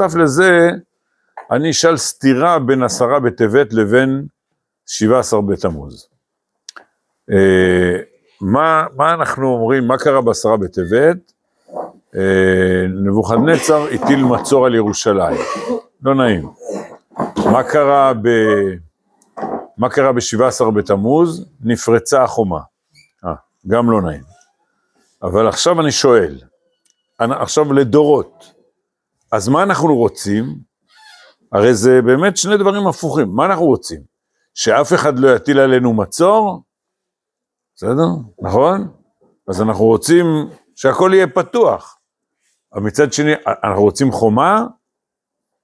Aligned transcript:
בנוסף 0.00 0.16
לזה, 0.16 0.70
אני 1.50 1.70
אשאל 1.70 1.96
סתירה 1.96 2.58
בין 2.58 2.82
עשרה 2.82 3.20
בטבת 3.20 3.72
לבין 3.72 4.26
שבעה 4.86 5.18
עשר 5.18 5.40
בתמוז. 5.40 6.08
אה, 7.30 7.96
מה, 8.40 8.86
מה 8.96 9.14
אנחנו 9.14 9.46
אומרים, 9.46 9.86
מה 9.86 9.98
קרה 9.98 10.20
בעשרה 10.20 10.56
בטבת? 10.56 11.32
אה, 12.16 12.86
נבוכדנצר 13.06 13.86
הטיל 13.94 14.24
מצור 14.24 14.66
על 14.66 14.74
ירושלים, 14.74 15.40
לא 16.02 16.14
נעים. 16.14 16.50
מה 17.52 17.62
קרה 17.62 18.12
ב... 18.14 18.28
מה 19.78 19.88
קרה 19.88 20.12
ב-17 20.12 20.70
בתמוז? 20.70 21.46
נפרצה 21.60 22.22
החומה. 22.22 22.60
אה, 23.24 23.34
גם 23.66 23.90
לא 23.90 24.02
נעים. 24.02 24.22
אבל 25.22 25.48
עכשיו 25.48 25.80
אני 25.80 25.92
שואל, 25.92 26.38
עכשיו 27.18 27.72
לדורות, 27.72 28.59
אז 29.32 29.48
מה 29.48 29.62
אנחנו 29.62 29.96
רוצים? 29.96 30.56
הרי 31.52 31.74
זה 31.74 32.02
באמת 32.02 32.36
שני 32.36 32.56
דברים 32.56 32.86
הפוכים, 32.86 33.28
מה 33.28 33.46
אנחנו 33.46 33.64
רוצים? 33.64 34.00
שאף 34.54 34.92
אחד 34.92 35.18
לא 35.18 35.36
יטיל 35.36 35.58
עלינו 35.58 35.92
מצור? 35.92 36.62
בסדר? 37.76 38.06
נכון? 38.42 38.92
אז 39.48 39.62
אנחנו 39.62 39.84
רוצים 39.84 40.26
שהכל 40.74 41.10
יהיה 41.14 41.26
פתוח. 41.26 41.98
אבל 42.74 42.82
מצד 42.82 43.12
שני, 43.12 43.32
אנחנו 43.64 43.82
רוצים 43.82 44.12
חומה? 44.12 44.66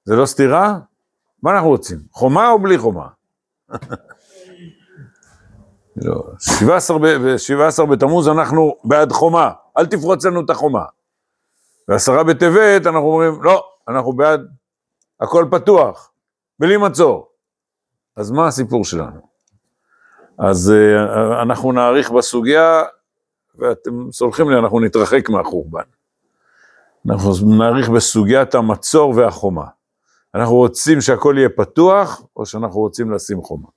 זה 0.05 0.15
לא 0.15 0.25
סתירה? 0.25 0.79
מה 1.43 1.51
אנחנו 1.51 1.69
רוצים? 1.69 1.99
חומה 2.11 2.49
או 2.49 2.59
בלי 2.59 2.77
חומה? 2.77 3.07
לא, 6.05 6.23
17, 6.39 6.97
ב- 6.99 7.91
בתמוז 7.91 8.27
אנחנו 8.27 8.75
בעד 8.83 9.11
חומה, 9.11 9.51
אל 9.77 9.85
תפרוץ 9.85 10.25
לנו 10.25 10.45
את 10.45 10.49
החומה. 10.49 10.85
ועשרה 11.87 12.23
בטבת 12.23 12.87
אנחנו 12.87 13.07
אומרים, 13.07 13.43
לא, 13.43 13.65
אנחנו 13.87 14.13
בעד 14.13 14.47
הכל 15.19 15.45
פתוח, 15.51 16.11
בלי 16.59 16.77
מצור. 16.77 17.29
אז 18.15 18.31
מה 18.31 18.47
הסיפור 18.47 18.85
שלנו? 18.85 19.27
אז 20.37 20.73
uh, 20.73 21.41
אנחנו 21.41 21.71
נאריך 21.71 22.11
בסוגיה, 22.11 22.83
ואתם 23.55 24.11
סולחים 24.11 24.49
לי, 24.49 24.59
אנחנו 24.59 24.79
נתרחק 24.79 25.29
מהחורבן. 25.29 25.83
אנחנו 27.09 27.31
נאריך 27.57 27.89
בסוגיית 27.89 28.55
המצור 28.55 29.13
והחומה. 29.15 29.65
אנחנו 30.35 30.55
רוצים 30.55 31.01
שהכל 31.01 31.35
יהיה 31.37 31.49
פתוח, 31.49 32.21
או 32.35 32.45
שאנחנו 32.45 32.79
רוצים 32.79 33.11
לשים 33.11 33.41
חומה. 33.41 33.67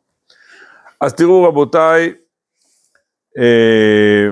אז 1.01 1.15
תראו 1.15 1.49
רבותיי, 1.49 2.15
אה, 3.39 4.29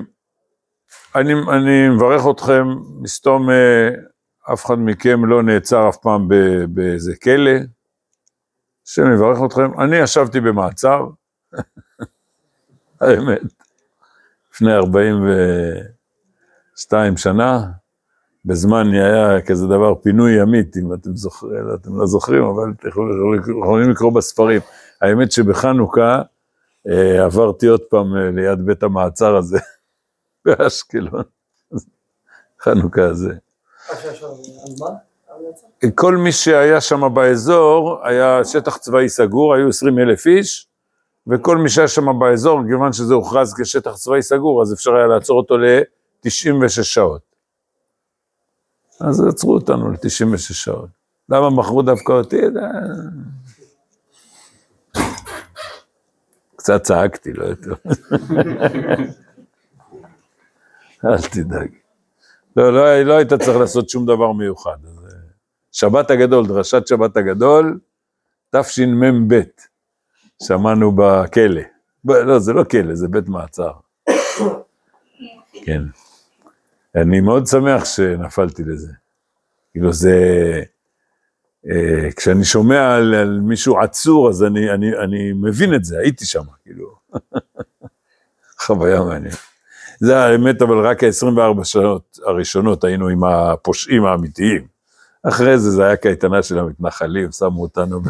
אני, 1.21 1.33
אני 1.33 1.89
מברך 1.89 2.23
אתכם, 2.31 2.69
מסתום 3.01 3.51
אה, 3.51 3.89
אף 4.53 4.67
אחד 4.67 4.75
מכם 4.79 5.25
לא 5.25 5.43
נעצר 5.43 5.89
אף 5.89 5.97
פעם 5.97 6.29
באיזה 6.69 7.17
כלא, 7.17 7.51
השם 8.87 9.13
יברך 9.15 9.39
אתכם, 9.47 9.81
אני 9.81 9.97
ישבתי 9.97 10.41
במעצר, 10.41 11.07
האמת, 13.01 13.41
לפני 14.53 14.75
42 14.75 17.17
שנה, 17.17 17.67
בזמן 18.45 18.93
היה 18.93 19.43
כזה 19.43 19.67
דבר 19.67 19.95
פינוי 19.95 20.43
ימית, 20.43 20.77
אם 20.77 20.95
אתם 20.95 21.17
זוכרים, 21.17 21.65
אתם 21.75 21.99
לא 21.99 22.07
זוכרים, 22.07 22.45
אבל 22.45 22.73
אתם 22.81 22.89
יכולים 23.63 23.91
לקרוא 23.91 24.13
בספרים. 24.13 24.61
האמת 25.03 25.33
שבחנוכה 25.33 26.23
אה, 26.89 27.25
עברתי 27.25 27.67
עוד 27.67 27.81
פעם 27.81 28.17
אה, 28.17 28.31
ליד 28.31 28.67
בית 28.67 28.83
המעצר 28.83 29.37
הזה, 29.37 29.59
באשקלון, 30.45 31.23
חנוכה 32.63 33.05
הזה. 33.05 33.35
כל 35.95 36.17
מי 36.17 36.33
שהיה 36.33 36.81
שם 36.81 37.15
באזור, 37.15 38.07
היה 38.07 38.45
שטח 38.45 38.77
צבאי 38.77 39.09
סגור, 39.09 39.55
היו 39.55 39.69
20 39.69 39.99
אלף 39.99 40.27
איש, 40.27 40.69
וכל 41.27 41.57
מי 41.57 41.69
שהיה 41.69 41.89
שם 41.89 42.19
באזור, 42.19 42.61
כיוון 42.69 42.93
שזה 42.93 43.15
הוכרז 43.15 43.55
כשטח 43.61 43.95
צבאי 43.95 44.23
סגור, 44.23 44.63
אז 44.63 44.73
אפשר 44.73 44.95
היה 44.95 45.07
לעצור 45.07 45.39
אותו 45.39 45.59
ל-96 45.59 46.83
שעות. 46.83 47.23
אז 49.01 49.27
עצרו 49.29 49.55
אותנו 49.55 49.91
ל-96 49.91 50.37
שעות. 50.37 50.89
למה 51.29 51.51
מכרו 51.51 51.83
דווקא 51.83 52.13
אותי? 52.13 52.41
קצת 56.57 56.83
צעקתי, 56.83 57.33
לא 57.33 57.45
יותר. 57.45 57.75
אל 61.05 61.23
תדאג. 61.33 61.71
לא, 62.57 62.73
לא, 62.73 63.03
לא 63.03 63.17
היית 63.17 63.33
צריך 63.33 63.57
לעשות 63.57 63.89
שום 63.89 64.07
דבר 64.07 64.33
מיוחד. 64.33 64.77
אה, 64.87 65.19
שבת 65.73 66.11
הגדול, 66.11 66.47
דרשת 66.47 66.87
שבת 66.87 67.17
הגדול, 67.17 67.79
תשמ"ב, 68.57 69.41
שמענו 70.43 70.93
בכלא. 70.97 71.63
לא, 72.05 72.39
זה 72.39 72.53
לא 72.53 72.65
כלא, 72.65 72.95
זה 72.95 73.09
בית 73.09 73.29
מעצר. 73.29 73.73
כן. 75.65 75.83
אני 76.95 77.21
מאוד 77.21 77.47
שמח 77.47 77.85
שנפלתי 77.85 78.63
לזה. 78.65 78.93
כאילו 79.73 79.93
זה... 79.93 80.15
אה, 81.71 82.13
כשאני 82.17 82.45
שומע 82.45 82.95
על, 82.95 83.15
על 83.15 83.41
מישהו 83.41 83.79
עצור, 83.81 84.29
אז 84.29 84.45
אני, 84.45 84.71
אני, 84.71 84.99
אני 84.99 85.33
מבין 85.33 85.75
את 85.75 85.85
זה, 85.85 85.99
הייתי 85.99 86.27
שם, 86.27 86.43
כאילו. 86.63 86.97
חוויה 88.67 89.03
מעניינת. 89.03 89.58
זה 90.01 90.19
האמת, 90.19 90.63
אבל 90.63 90.87
רק 90.87 91.05
ה-24 91.05 91.65
שעות 91.65 92.19
הראשונות 92.27 92.85
היינו 92.85 93.09
עם 93.09 93.25
הפושעים 93.25 94.05
האמיתיים. 94.05 94.67
אחרי 95.23 95.59
זה, 95.59 95.71
זה 95.71 95.87
היה 95.87 95.97
קייטנה 95.97 96.43
של 96.43 96.59
המתנחלים, 96.59 97.33
שמו 97.33 97.63
אותנו, 97.63 98.01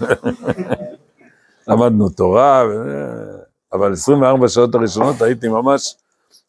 למדנו 1.69 2.09
תורה, 2.09 2.63
אבל 3.73 3.93
24 3.93 4.49
שעות 4.49 4.75
הראשונות 4.75 5.23
הייתי 5.23 5.49
ממש 5.49 5.97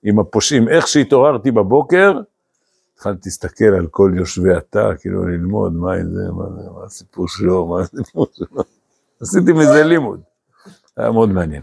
עם 0.03 0.19
הפושעים. 0.19 0.69
איך 0.69 0.87
שהתעוררתי 0.87 1.51
בבוקר, 1.51 2.19
התחלתי 2.95 3.21
להסתכל 3.25 3.65
על 3.65 3.87
כל 3.87 4.11
יושבי 4.15 4.53
התא, 4.53 4.91
כאילו 4.99 5.27
ללמוד 5.27 5.73
מה 5.73 5.95
זה, 5.95 6.31
מה, 6.31 6.43
זה, 6.49 6.69
מה 6.69 6.85
הסיפור 6.85 7.27
שלו, 7.27 7.65
מה 7.65 7.81
הסיפור 7.81 8.27
שלו. 8.33 8.63
עשיתי 9.21 9.53
מזה 9.53 9.83
לימוד, 9.83 10.21
היה 10.99 11.11
מאוד 11.11 11.29
מעניין. 11.29 11.61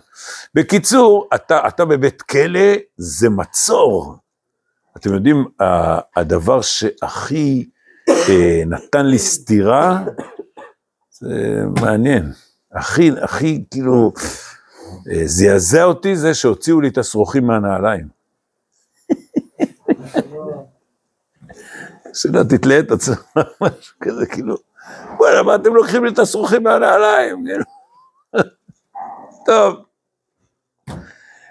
בקיצור, 0.55 1.29
אתה, 1.35 1.69
אתה 1.69 1.85
בבית 1.85 2.23
כלא, 2.23 2.75
זה 2.97 3.31
מצור. 3.31 4.17
אתם 4.97 5.15
יודעים, 5.15 5.45
הדבר 6.17 6.61
שהכי 6.61 7.69
אה, 8.09 8.63
נתן 8.67 9.07
לי 9.07 9.19
סטירה, 9.19 10.05
זה 11.11 11.63
מעניין. 11.81 12.33
הכי, 12.73 13.11
הכי, 13.21 13.65
כאילו, 13.71 14.13
אה, 15.11 15.23
זעזע 15.27 15.85
אותי 15.85 16.17
זה 16.17 16.35
שהוציאו 16.35 16.81
לי 16.81 16.89
את 16.89 16.99
השרוכים 16.99 17.47
מהנעליים. 17.47 18.09
שלא 22.15 22.43
תתלה 22.43 22.79
את 22.79 22.91
עצמך, 22.91 23.23
משהו 23.61 23.97
כזה, 24.01 24.27
כאילו, 24.27 24.57
וואלה, 25.19 25.43
מה 25.43 25.55
אתם 25.55 25.75
לוקחים 25.75 26.05
לי 26.05 26.11
את 26.11 26.19
השרוכים 26.19 26.63
מהנעליים, 26.63 27.37
כאילו. 27.47 27.76
טוב. 29.47 29.77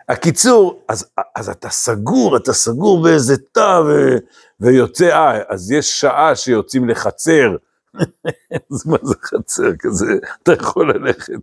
הקיצור, 0.10 0.84
אז, 0.90 1.10
אז 1.36 1.50
אתה 1.50 1.70
סגור, 1.70 2.38
אתה 2.38 2.54
סגור 2.54 3.04
באיזה 3.04 3.38
תא, 3.52 3.82
ו, 3.88 4.18
ויוצא, 4.60 5.06
אה, 5.06 5.40
אז 5.50 5.72
יש 5.72 6.00
שעה 6.00 6.36
שיוצאים 6.36 6.90
לחצר. 6.90 7.56
אז 8.72 8.88
מה 8.88 8.98
זה 9.04 9.16
חצר 9.24 9.76
כזה? 9.80 10.14
אתה 10.44 10.54
יכול 10.54 10.94
ללכת 10.94 11.34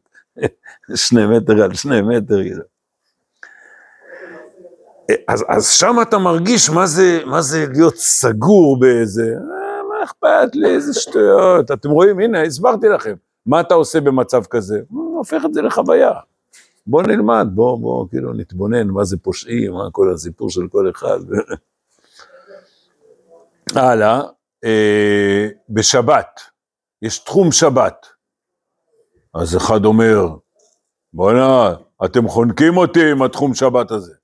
שני 0.95 1.27
מטר 1.27 1.63
על 1.63 1.75
שני 1.75 2.03
מטר, 2.03 2.43
כאילו. 2.43 2.63
אז, 5.29 5.45
אז 5.49 5.69
שם 5.69 5.97
אתה 6.03 6.19
מרגיש 6.19 6.71
מה 6.71 6.87
זה, 6.87 7.21
מה 7.27 7.43
זה 7.43 7.67
להיות 7.73 7.97
סגור 7.97 8.81
באיזה, 8.81 9.23
אה, 9.23 9.83
מה 9.89 10.05
אכפת 10.05 10.55
לי, 10.55 10.75
איזה 10.75 11.01
שטויות. 11.01 11.71
אתם 11.71 11.91
רואים, 11.91 12.21
הנה, 12.21 12.43
הסברתי 12.43 12.89
לכם. 12.89 13.15
מה 13.47 13.61
אתה 13.61 13.75
עושה 13.75 14.01
במצב 14.01 14.45
כזה? 14.45 14.81
הופך 14.91 15.45
את 15.45 15.55
זה 15.55 15.63
לחוויה. 15.63 16.13
בוא 16.87 17.03
נלמד, 17.03 17.47
בוא, 17.55 17.79
בוא, 17.79 18.09
כאילו, 18.11 18.33
נתבונן 18.33 18.89
מה 18.89 19.05
זה 19.05 19.17
פושעים, 19.17 19.73
מה 19.73 19.89
כל 19.93 20.13
הסיפור 20.15 20.51
של 20.51 20.69
כל 20.69 20.91
אחד. 20.91 21.19
הלאה, 23.75 24.21
אה, 24.65 25.49
בשבת, 25.69 26.41
יש 27.03 27.19
תחום 27.19 27.53
שבת. 27.53 28.07
אז 29.35 29.57
אחד 29.57 29.85
אומר, 29.85 30.27
בוא'נה, 31.13 31.75
אתם 32.05 32.29
חונקים 32.29 32.77
אותי 32.77 33.11
עם 33.11 33.23
התחום 33.23 33.55
שבת 33.55 33.91
הזה. 33.91 34.15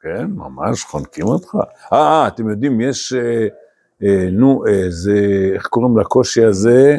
כן, 0.00 0.26
ממש 0.26 0.84
חונקים 0.84 1.26
אותך. 1.26 1.54
אה, 1.92 1.98
אה, 1.98 2.28
אתם 2.28 2.50
יודעים, 2.50 2.80
יש, 2.80 3.12
אה, 3.12 3.46
אה, 4.02 4.30
נו, 4.32 4.64
אה, 4.66 4.90
זה, 4.90 5.16
איך 5.54 5.66
קוראים 5.66 5.98
לקושי 5.98 6.44
הזה, 6.44 6.98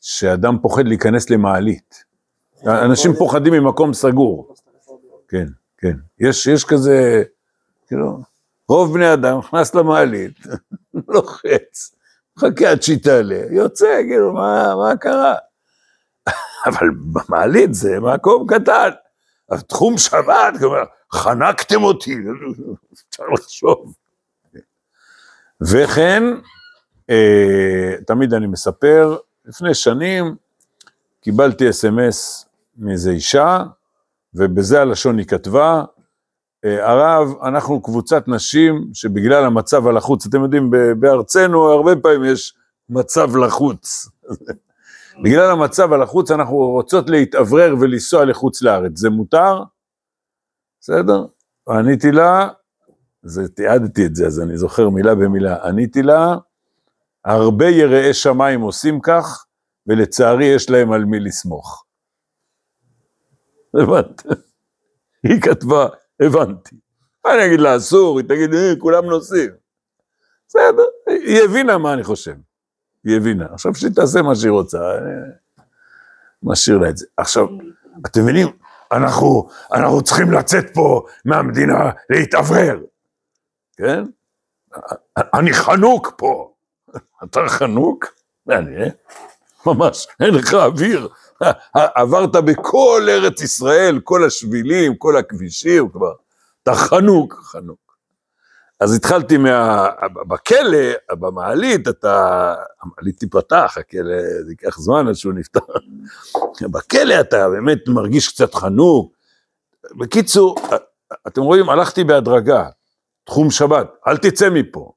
שאדם 0.00 0.58
פוחד 0.62 0.86
להיכנס 0.86 1.30
למעלית. 1.30 2.07
אנשים 2.66 3.12
פוחדים 3.14 3.52
ממקום 3.52 3.92
סגור. 3.92 4.54
כן, 5.28 5.46
כן. 5.78 5.96
יש, 6.20 6.46
יש 6.46 6.64
כזה, 6.64 7.22
כאילו, 7.86 8.18
רוב 8.68 8.94
בני 8.94 9.12
אדם 9.12 9.38
נכנס 9.38 9.74
למעלית, 9.74 10.38
לוחץ, 11.08 11.94
חכה 12.38 12.70
עד 12.70 12.82
שהיא 12.82 12.98
תעלה, 13.02 13.40
יוצא, 13.50 14.00
כאילו, 14.08 14.32
מה, 14.32 14.74
מה 14.76 14.96
קרה? 14.96 15.34
אבל 16.66 16.88
במעלית 17.12 17.74
זה 17.74 18.00
מקום 18.00 18.46
קטן. 18.46 18.90
אז 19.50 19.64
תחום 19.64 19.98
שבת, 19.98 20.54
כלומר, 20.58 20.82
חנקתם 21.12 21.82
אותי, 21.82 22.14
אפשר 23.10 23.24
לחשוב. 23.34 23.94
וכן, 25.60 26.22
אה, 27.10 27.94
תמיד 28.06 28.34
אני 28.34 28.46
מספר, 28.46 29.16
לפני 29.44 29.74
שנים 29.74 30.36
קיבלתי 31.20 31.70
אס.אם.אס 31.70 32.47
מאיזה 32.78 33.10
אישה, 33.10 33.64
ובזה 34.34 34.80
הלשון 34.80 35.18
היא 35.18 35.26
כתבה, 35.26 35.84
אה, 36.64 36.90
הרב, 36.90 37.28
אנחנו 37.42 37.82
קבוצת 37.82 38.28
נשים 38.28 38.90
שבגלל 38.94 39.44
המצב 39.44 39.86
הלחוץ, 39.86 40.26
אתם 40.26 40.42
יודעים, 40.42 40.70
בארצנו 41.00 41.64
הרבה 41.64 41.96
פעמים 41.96 42.24
יש 42.24 42.54
מצב 42.88 43.36
לחוץ. 43.36 44.08
בגלל 45.24 45.50
המצב 45.50 45.92
הלחוץ 45.92 46.30
אנחנו 46.30 46.56
רוצות 46.56 47.10
להתאוורר 47.10 47.74
ולנסוע 47.80 48.24
לחוץ 48.24 48.62
לארץ, 48.62 48.98
זה 48.98 49.10
מותר? 49.10 49.62
בסדר? 50.80 51.26
עניתי 51.68 52.12
לה, 52.12 52.48
זה, 53.22 53.48
תיעדתי 53.48 54.06
את 54.06 54.14
זה, 54.14 54.26
אז 54.26 54.40
אני 54.40 54.56
זוכר 54.56 54.88
מילה 54.88 55.14
במילה, 55.14 55.66
עניתי 55.66 56.02
לה, 56.02 56.36
הרבה 57.24 57.68
יראי 57.68 58.14
שמיים 58.14 58.60
עושים 58.60 59.00
כך, 59.00 59.44
ולצערי 59.86 60.44
יש 60.44 60.70
להם 60.70 60.92
על 60.92 61.04
מי 61.04 61.20
לסמוך. 61.20 61.84
הבנת? 63.74 64.22
היא 65.22 65.40
כתבה, 65.40 65.86
הבנתי. 66.20 66.76
מה 67.24 67.34
אני 67.34 67.46
אגיד 67.46 67.60
לה, 67.60 67.76
אסור, 67.76 68.18
היא 68.18 68.28
תגיד, 68.28 68.54
אה, 68.54 68.72
כולם 68.78 69.04
נוסעים. 69.04 69.50
בסדר, 70.48 70.82
היא 71.06 71.42
הבינה 71.44 71.78
מה 71.78 71.92
אני 71.92 72.04
חושב. 72.04 72.34
היא 73.04 73.16
הבינה. 73.16 73.46
עכשיו 73.52 73.74
שהיא 73.74 73.90
תעשה 73.94 74.22
מה 74.22 74.34
שהיא 74.34 74.50
רוצה, 74.50 74.78
משאיר 76.42 76.78
לה 76.78 76.88
את 76.88 76.96
זה. 76.96 77.06
עכשיו, 77.16 77.46
אתם 78.06 78.22
מבינים, 78.22 78.48
אנחנו, 78.92 79.48
אנחנו 79.72 80.02
צריכים 80.02 80.32
לצאת 80.32 80.74
פה 80.74 81.06
מהמדינה, 81.24 81.90
להתאוורר, 82.10 82.78
כן? 83.76 84.04
אני 85.18 85.52
חנוק 85.52 86.12
פה. 86.16 86.52
אתה 87.24 87.40
חנוק? 87.48 88.14
מעניין. 88.46 88.90
ממש, 89.66 90.06
אין 90.20 90.34
לך 90.34 90.54
אוויר. 90.54 91.08
עברת 91.74 92.32
בכל 92.36 93.02
ארץ 93.08 93.42
ישראל, 93.42 94.00
כל 94.04 94.24
השבילים, 94.24 94.96
כל 94.96 95.16
הכבישים, 95.16 95.88
כבר. 95.88 96.12
אתה 96.62 96.74
חנוק, 96.74 97.34
חנוק. 97.34 97.88
אז 98.80 98.96
התחלתי 98.96 99.36
מה... 99.36 99.88
בכלא, 100.28 100.78
במעלית, 101.12 101.88
אתה... 101.88 102.54
המעלית 102.82 103.18
תיפתח, 103.18 103.76
הכלא, 103.80 104.22
זה 104.44 104.50
ייקח 104.52 104.78
זמן 104.78 105.08
עד 105.08 105.14
שהוא 105.14 105.32
נפתח. 105.32 105.60
בכלא 106.72 107.20
אתה 107.20 107.48
באמת 107.48 107.78
מרגיש 107.88 108.28
קצת 108.28 108.54
חנוק. 108.54 109.12
בקיצור, 109.98 110.56
אתם 111.26 111.40
רואים, 111.40 111.68
הלכתי 111.68 112.04
בהדרגה, 112.04 112.68
תחום 113.24 113.50
שבת, 113.50 113.86
אל 114.06 114.16
תצא 114.16 114.50
מפה. 114.50 114.92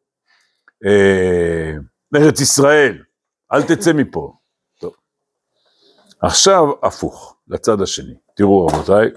אה, 0.86 1.74
ארץ 2.16 2.42
ישראל, 2.42 3.04
אל 3.54 3.64
תצא 3.64 3.94
מפה. 3.94 4.34
עכשיו, 6.22 6.68
הפוך, 6.84 7.36
לצד 7.48 7.82
השני. 7.82 8.14
תראו, 8.36 8.68
רבותיי, 8.68 9.10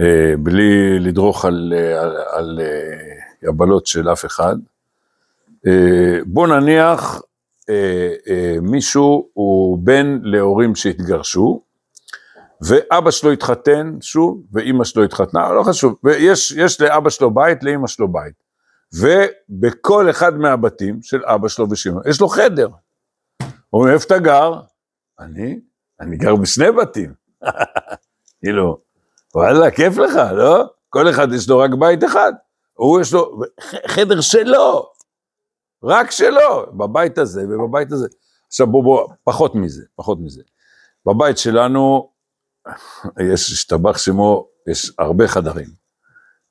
אה, 0.00 0.34
בלי 0.38 0.98
לדרוך 0.98 1.44
על, 1.44 1.74
אה, 1.76 2.00
על, 2.02 2.16
על 2.30 2.60
אה, 2.62 3.48
יבלות 3.48 3.86
של 3.86 4.12
אף 4.12 4.24
אחד. 4.24 4.56
בוא 6.26 6.46
נניח 6.46 7.22
מישהו 8.62 9.28
הוא 9.32 9.78
בן 9.82 10.18
להורים 10.22 10.74
שהתגרשו, 10.74 11.62
ואבא 12.60 13.10
שלו 13.10 13.30
התחתן 13.30 13.96
שוב, 14.00 14.42
ואימא 14.52 14.84
שלו 14.84 15.04
התחתנה, 15.04 15.52
לא 15.52 15.62
חשוב, 15.62 15.94
ויש 16.04 16.80
לאבא 16.80 17.10
שלו 17.10 17.34
בית, 17.34 17.62
לאימא 17.62 17.86
שלו 17.86 18.12
בית. 18.12 18.34
ובכל 18.92 20.10
אחד 20.10 20.36
מהבתים 20.36 21.02
של 21.02 21.24
אבא 21.24 21.48
שלו 21.48 21.70
ושמעון, 21.70 22.02
יש 22.08 22.20
לו 22.20 22.28
חדר. 22.28 22.68
אומרים, 23.72 23.94
איפה 23.94 24.04
אתה 24.06 24.18
גר? 24.18 24.60
אני? 25.20 25.60
אני 26.00 26.16
גר 26.16 26.36
בשני 26.36 26.72
בתים. 26.72 27.14
כאילו, 28.40 28.80
וואלה, 29.34 29.70
כיף 29.70 29.96
לך, 29.96 30.16
לא? 30.32 30.64
כל 30.88 31.10
אחד 31.10 31.32
יש 31.32 31.48
לו 31.48 31.58
רק 31.58 31.70
בית 31.78 32.04
אחד. 32.04 32.32
הוא 32.72 33.00
יש 33.00 33.12
לו 33.12 33.40
חדר 33.86 34.20
שלו, 34.20 34.92
רק 35.84 36.10
שלו, 36.10 36.76
בבית 36.76 37.18
הזה 37.18 37.44
ובבית 37.48 37.92
הזה. 37.92 38.08
עכשיו 38.46 38.66
בוא, 38.66 38.84
בוא, 38.84 39.08
פחות 39.24 39.54
מזה, 39.54 39.82
פחות 39.96 40.18
מזה. 40.20 40.42
בבית 41.06 41.38
שלנו, 41.38 42.12
יש, 43.32 43.52
השתבח 43.52 43.98
שמו, 43.98 44.48
יש 44.68 44.92
הרבה 44.98 45.28
חדרים. 45.28 45.68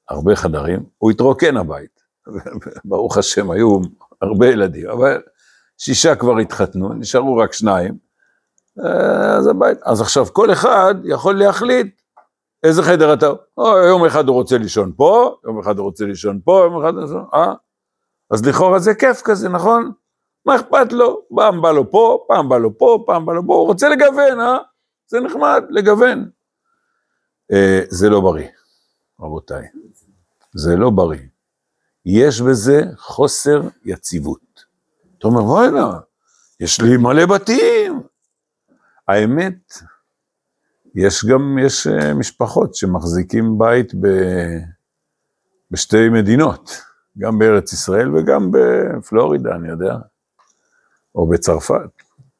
הרבה 0.10 0.36
חדרים. 0.36 0.86
הוא 0.98 1.12
התרוקן 1.12 1.58
הבית. 1.58 2.00
ברוך 2.86 3.18
השם, 3.18 3.52
היו 3.52 3.80
הרבה 4.22 4.48
ילדים, 4.48 4.90
אבל 4.90 5.22
שישה 5.78 6.16
כבר 6.16 6.38
התחתנו, 6.38 6.94
נשארו 6.94 7.38
רק 7.38 7.54
שניים. 7.54 8.09
אה, 8.86 9.38
אז 9.38 9.48
הבית, 9.48 9.78
אז 9.84 10.02
עכשיו 10.02 10.26
כל 10.34 10.52
אחד 10.52 10.96
יכול 11.04 11.40
להחליט 11.40 12.02
איזה 12.64 12.84
חדר 12.84 13.14
אתה, 13.14 13.30
או, 13.58 13.78
יום 13.78 14.06
אחד 14.06 14.28
הוא 14.28 14.36
רוצה 14.36 14.58
לישון 14.58 14.92
פה, 14.96 15.36
יום 15.46 15.60
אחד 15.60 15.78
הוא 15.78 15.86
רוצה 15.86 16.06
לישון 16.06 16.40
פה, 16.44 16.62
יום 16.66 16.84
אחד 16.84 16.94
הוא 16.94 17.02
רוצה, 17.02 17.38
אה? 17.38 17.54
אז 18.32 18.46
לכאורה 18.46 18.80
זה 18.80 18.96
כיף 18.96 19.22
כזה, 19.22 19.50
נכון? 19.50 19.92
מה 20.46 20.56
אכפת 20.56 20.94
לו? 20.94 21.22
פעם 21.36 21.62
בא 21.62 21.72
לו 21.72 21.92
פה, 21.92 22.26
פעם 22.28 22.50
בא 22.50 22.58
לו 22.58 22.78
פה, 22.78 23.04
פעם 23.06 23.26
בא 23.26 23.34
לו 23.34 23.48
פה, 23.48 23.54
הוא 23.54 23.68
רוצה 23.68 23.90
לגוון, 23.90 24.40
אה? 24.40 24.58
זה 25.08 25.20
נחמד, 25.20 25.64
לגוון. 25.70 26.30
אה, 27.52 27.82
זה 27.90 28.10
לא 28.10 28.22
בריא, 28.22 28.48
רבותיי. 29.20 29.68
זה 30.56 30.76
לא 30.76 30.90
בריא. 30.90 31.28
יש 32.06 32.42
בזה 32.42 32.82
חוסר 32.98 33.62
יציבות. 33.86 34.66
אתה 35.18 35.28
אומר, 35.28 35.44
וואלה, 35.44 36.00
יש 36.60 36.82
לי 36.82 36.98
מלא 36.98 37.26
בתים. 37.26 38.02
האמת, 39.10 39.74
יש 40.96 41.26
גם, 41.26 41.58
יש 41.62 41.88
אה, 41.88 42.14
משפחות 42.14 42.76
שמחזיקים 42.76 43.58
בית 43.58 43.96
ב, 43.96 44.08
בשתי 45.72 46.10
מדינות, 46.10 46.82
גם 47.18 47.40
בארץ 47.40 47.74
ישראל 47.74 48.16
וגם 48.16 48.52
בפלורידה, 48.52 49.56
אני 49.56 49.70
יודע, 49.70 49.96
או 51.16 51.28
בצרפת, 51.28 51.90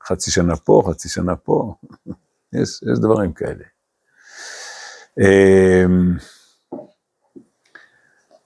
חצי 0.04 0.32
שנה 0.32 0.56
פה, 0.56 0.84
חצי 0.90 1.10
שנה 1.10 1.36
פה, 1.36 1.74
יש, 2.54 2.84
יש 2.94 3.00
דברים 3.00 3.34
כאלה. 3.34 3.64
אמ, 5.20 6.18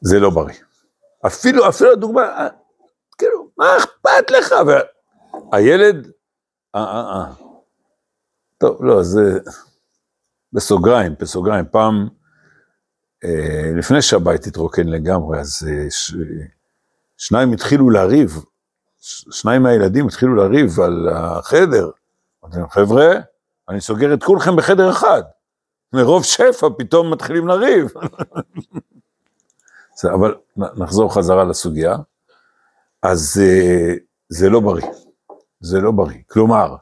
זה 0.02 0.20
לא 0.20 0.30
בריא. 0.30 0.56
אפילו, 1.26 1.70
אפילו 1.70 1.92
הדוגמה, 1.92 2.22
אה, 2.22 2.48
כאילו, 3.18 3.48
מה 3.58 3.78
אכפת 3.78 4.32
לך? 4.32 4.56
והילד, 5.52 6.12
אה, 6.76 6.84
אה, 6.84 7.16
אה. 7.16 7.43
טוב, 8.64 8.84
לא, 8.86 9.04
זה... 9.04 9.40
בסוגריים, 10.54 11.16
בסוגריים, 11.20 11.66
פעם, 11.72 12.08
אה, 13.24 13.72
לפני 13.76 14.02
שהבית 14.02 14.48
התרוקן 14.48 14.88
לגמרי, 14.88 15.40
אז 15.40 15.68
אה, 15.70 15.92
ש... 15.92 16.16
שניים 17.18 17.54
התחילו 17.54 17.90
לריב, 17.90 18.44
שניים 19.32 19.64
מהילדים 19.64 20.08
התחילו 20.08 20.36
לריב 20.36 20.80
על 20.80 21.10
החדר. 21.12 21.90
אמרתי 22.44 22.58
להם, 22.58 22.70
חבר'ה, 22.70 23.06
אני 23.70 23.82
סוגר 23.82 24.14
את 24.14 24.24
כולכם 24.24 24.56
בחדר 24.56 24.90
אחד. 24.90 25.22
מרוב 25.94 26.24
שפע 26.24 26.68
פתאום 26.78 27.14
מתחילים 27.14 27.48
לריב. 27.48 27.92
אבל 30.14 30.36
נחזור 30.56 31.14
חזרה 31.14 31.44
לסוגיה. 31.44 31.96
אז 33.02 33.42
אה, 33.44 33.94
זה 34.30 34.50
לא 34.50 34.60
בריא, 34.60 34.88
זה 35.60 35.82
לא 35.82 35.92
בריא. 35.92 36.20
כלומר, 36.28 36.76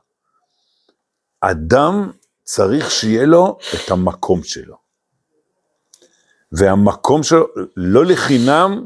אדם 1.42 2.12
צריך 2.44 2.92
שיהיה 2.92 3.26
לו 3.26 3.58
את 3.76 3.92
המקום 3.92 4.44
שלו. 4.44 4.76
והמקום 6.52 7.24
שלו, 7.24 7.46
לא 7.78 8.06
לחינם, 8.06 8.86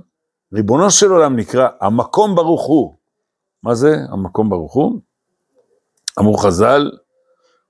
ריבונו 0.54 0.92
של 0.92 1.12
עולם 1.12 1.36
נקרא, 1.36 1.68
המקום 1.82 2.36
ברוך 2.36 2.66
הוא. 2.66 2.96
מה 3.64 3.76
זה 3.76 3.96
המקום 4.10 4.50
ברוך 4.50 4.74
הוא? 4.74 5.02
אמרו 6.20 6.38
חז"ל, 6.38 6.92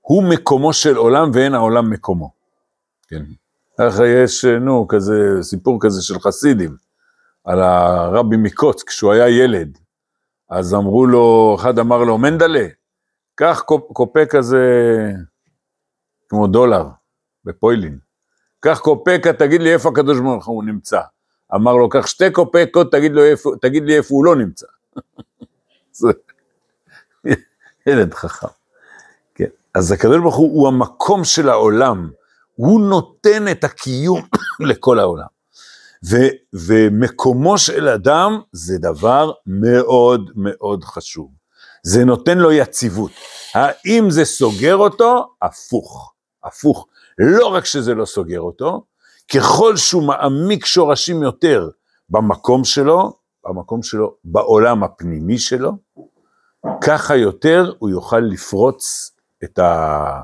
הוא 0.00 0.22
מקומו 0.22 0.72
של 0.72 0.96
עולם 0.96 1.30
ואין 1.34 1.54
העולם 1.54 1.90
מקומו. 1.90 2.30
כן. 3.08 3.22
ככה 3.78 4.06
יש, 4.06 4.44
נו, 4.44 4.86
כזה, 4.88 5.14
סיפור 5.42 5.78
כזה 5.80 6.02
של 6.02 6.20
חסידים, 6.20 6.76
על 7.44 7.62
הרבי 7.62 8.36
מקוץ, 8.36 8.82
כשהוא 8.82 9.12
היה 9.12 9.28
ילד. 9.28 9.78
אז 10.50 10.74
אמרו 10.74 11.06
לו, 11.06 11.56
אחד 11.58 11.78
אמר 11.78 11.98
לו, 11.98 12.18
מנדלה, 12.18 12.66
קח 13.38 13.62
קופה 13.92 14.26
כזה 14.26 14.62
כמו 16.28 16.46
דולר 16.46 16.86
בפוילין. 17.44 17.98
קח 18.60 18.78
קופקה, 18.78 19.32
תגיד 19.32 19.62
לי 19.62 19.72
איפה 19.72 19.88
הקדוש 19.88 20.20
ברוך 20.20 20.46
הוא 20.46 20.64
נמצא. 20.64 21.00
אמר 21.54 21.72
לו, 21.72 21.88
קח 21.88 22.06
שתי 22.06 22.30
קופקות, 22.30 22.92
תגיד, 22.92 23.12
תגיד 23.60 23.82
לי 23.82 23.96
איפה 23.96 24.14
הוא 24.14 24.24
לא 24.24 24.36
נמצא. 24.36 24.66
זה 25.92 26.08
ילד 27.86 28.14
חכם. 28.14 28.46
כן. 29.34 29.48
אז 29.74 29.92
הקדוש 29.92 30.20
ברוך 30.20 30.36
הוא 30.36 30.60
הוא 30.60 30.68
המקום 30.68 31.24
של 31.24 31.48
העולם, 31.48 32.10
הוא 32.54 32.80
נותן 32.80 33.48
את 33.50 33.64
הקיום 33.64 34.20
לכל 34.68 34.98
העולם. 34.98 35.26
ו, 36.10 36.16
ומקומו 36.52 37.58
של 37.58 37.88
אדם 37.88 38.40
זה 38.52 38.78
דבר 38.78 39.32
מאוד 39.46 40.30
מאוד 40.36 40.84
חשוב. 40.84 41.30
זה 41.88 42.04
נותן 42.04 42.38
לו 42.38 42.52
יציבות. 42.52 43.10
האם 43.54 44.10
זה 44.10 44.24
סוגר 44.24 44.76
אותו? 44.76 45.34
הפוך, 45.42 46.14
הפוך. 46.44 46.86
לא 47.18 47.46
רק 47.46 47.64
שזה 47.64 47.94
לא 47.94 48.04
סוגר 48.04 48.40
אותו, 48.40 48.84
ככל 49.34 49.76
שהוא 49.76 50.02
מעמיק 50.02 50.64
שורשים 50.64 51.22
יותר 51.22 51.70
במקום 52.08 52.64
שלו, 52.64 53.12
במקום 53.44 53.82
שלו, 53.82 54.16
בעולם 54.24 54.84
הפנימי 54.84 55.38
שלו, 55.38 55.72
ככה 56.80 57.16
יותר 57.16 57.72
הוא 57.78 57.90
יוכל 57.90 58.20
לפרוץ 58.20 59.10
את, 59.44 59.58
ה, 59.58 60.22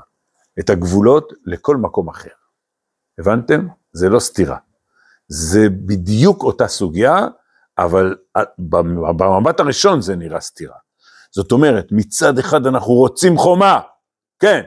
את 0.60 0.70
הגבולות 0.70 1.32
לכל 1.46 1.76
מקום 1.76 2.08
אחר. 2.08 2.30
הבנתם? 3.18 3.66
זה 3.92 4.08
לא 4.08 4.20
סתירה. 4.20 4.56
זה 5.28 5.68
בדיוק 5.70 6.42
אותה 6.42 6.68
סוגיה, 6.68 7.26
אבל 7.78 8.16
במבט 8.58 9.60
הראשון 9.60 10.00
זה 10.00 10.16
נראה 10.16 10.40
סתירה. 10.40 10.81
זאת 11.34 11.52
אומרת, 11.52 11.86
מצד 11.90 12.38
אחד 12.38 12.66
אנחנו 12.66 12.92
רוצים 12.92 13.36
חומה, 13.36 13.80
כן, 14.38 14.62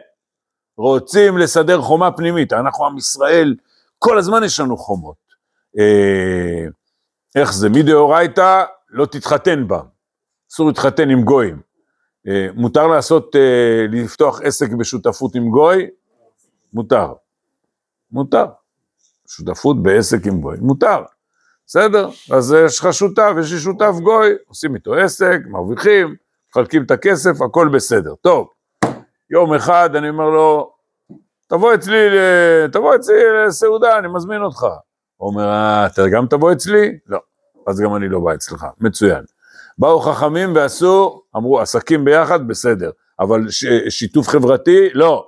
רוצים 0.77 1.37
לסדר 1.37 1.81
חומה 1.81 2.11
פנימית, 2.11 2.53
אנחנו 2.53 2.85
עם 2.85 2.97
ישראל, 2.97 3.55
כל 3.99 4.17
הזמן 4.17 4.43
יש 4.43 4.59
לנו 4.59 4.77
חומות. 4.77 5.15
אה, 5.79 6.65
איך 7.35 7.53
זה, 7.53 7.69
מדאורייתא 7.69 8.63
לא 8.89 9.05
תתחתן 9.05 9.67
בה, 9.67 9.81
אסור 10.51 10.67
להתחתן 10.67 11.09
עם 11.09 11.23
גויים. 11.23 11.61
אה, 12.27 12.47
מותר 12.53 12.87
לעשות, 12.87 13.35
אה, 13.35 13.85
לפתוח 13.91 14.41
עסק 14.41 14.69
בשותפות 14.69 15.35
עם 15.35 15.49
גוי? 15.49 15.87
מותר. 16.73 17.13
מותר. 18.11 18.45
שותפות 19.27 19.83
בעסק 19.83 20.27
עם 20.27 20.41
גוי, 20.41 20.57
מותר. 20.61 21.03
בסדר? 21.67 22.09
אז 22.31 22.55
יש 22.65 22.79
לך 22.79 22.93
שותף, 22.93 23.31
יש 23.39 23.53
לי 23.53 23.59
שותף 23.59 23.93
גוי, 24.03 24.33
עושים 24.47 24.75
איתו 24.75 24.93
עסק, 24.93 25.39
מרוויחים, 25.45 26.15
מחלקים 26.57 26.83
את 26.83 26.91
הכסף, 26.91 27.41
הכל 27.41 27.69
בסדר. 27.73 28.13
טוב, 28.21 28.47
יום 29.29 29.53
אחד 29.53 29.95
אני 29.95 30.09
אומר 30.09 30.29
לו, 30.29 30.71
תבוא 31.47 31.73
אצלי, 31.73 31.97
תבוא 32.71 32.95
אצלי 32.95 33.15
לסעודה, 33.47 33.99
אני 33.99 34.07
מזמין 34.07 34.41
אותך. 34.41 34.65
הוא 35.17 35.29
אומר, 35.29 35.49
אה, 35.49 35.85
אתה 35.85 36.01
גם 36.07 36.27
תבוא 36.27 36.51
אצלי? 36.51 36.97
לא. 37.07 37.19
אז 37.67 37.81
גם 37.81 37.95
אני 37.95 38.09
לא 38.09 38.19
בא 38.19 38.33
אצלך, 38.33 38.65
מצוין. 38.79 39.23
באו 39.77 39.99
חכמים 39.99 40.55
ועשו, 40.55 41.21
אמרו, 41.35 41.59
עסקים 41.59 42.05
ביחד, 42.05 42.47
בסדר, 42.47 42.89
אבל 43.19 43.49
ש, 43.49 43.65
שיתוף 43.89 44.27
חברתי, 44.27 44.89
לא. 44.93 45.27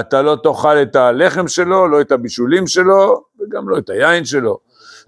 אתה 0.00 0.22
לא 0.22 0.36
תאכל 0.42 0.82
את 0.82 0.96
הלחם 0.96 1.48
שלו, 1.48 1.88
לא 1.88 2.00
את 2.00 2.12
הבישולים 2.12 2.66
שלו, 2.66 3.22
וגם 3.40 3.68
לא 3.68 3.78
את 3.78 3.90
היין 3.90 4.24
שלו. 4.24 4.58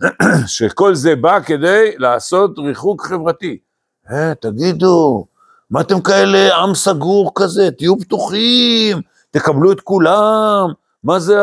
שכל 0.47 0.95
זה 0.95 1.17
בא 1.17 1.41
כדי 1.41 1.95
לעשות 1.97 2.59
ריחוק 2.59 3.07
חברתי. 3.07 3.59
אה, 4.11 4.35
תגידו, 4.35 5.27
מה 5.71 5.81
אתם 5.81 6.01
כאלה 6.01 6.57
עם 6.57 6.75
סגור 6.75 7.33
כזה? 7.35 7.71
תהיו 7.71 7.99
פתוחים, 7.99 9.01
תקבלו 9.31 9.73
את 9.73 9.81
כולם. 9.81 10.73
מה 11.05 11.19
זה 11.19 11.37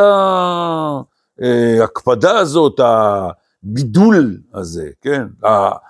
ההקפדה 1.80 2.32
אה, 2.32 2.38
הזאת, 2.38 2.80
הבידול 2.80 4.38
הזה, 4.54 4.88
כן? 5.00 5.26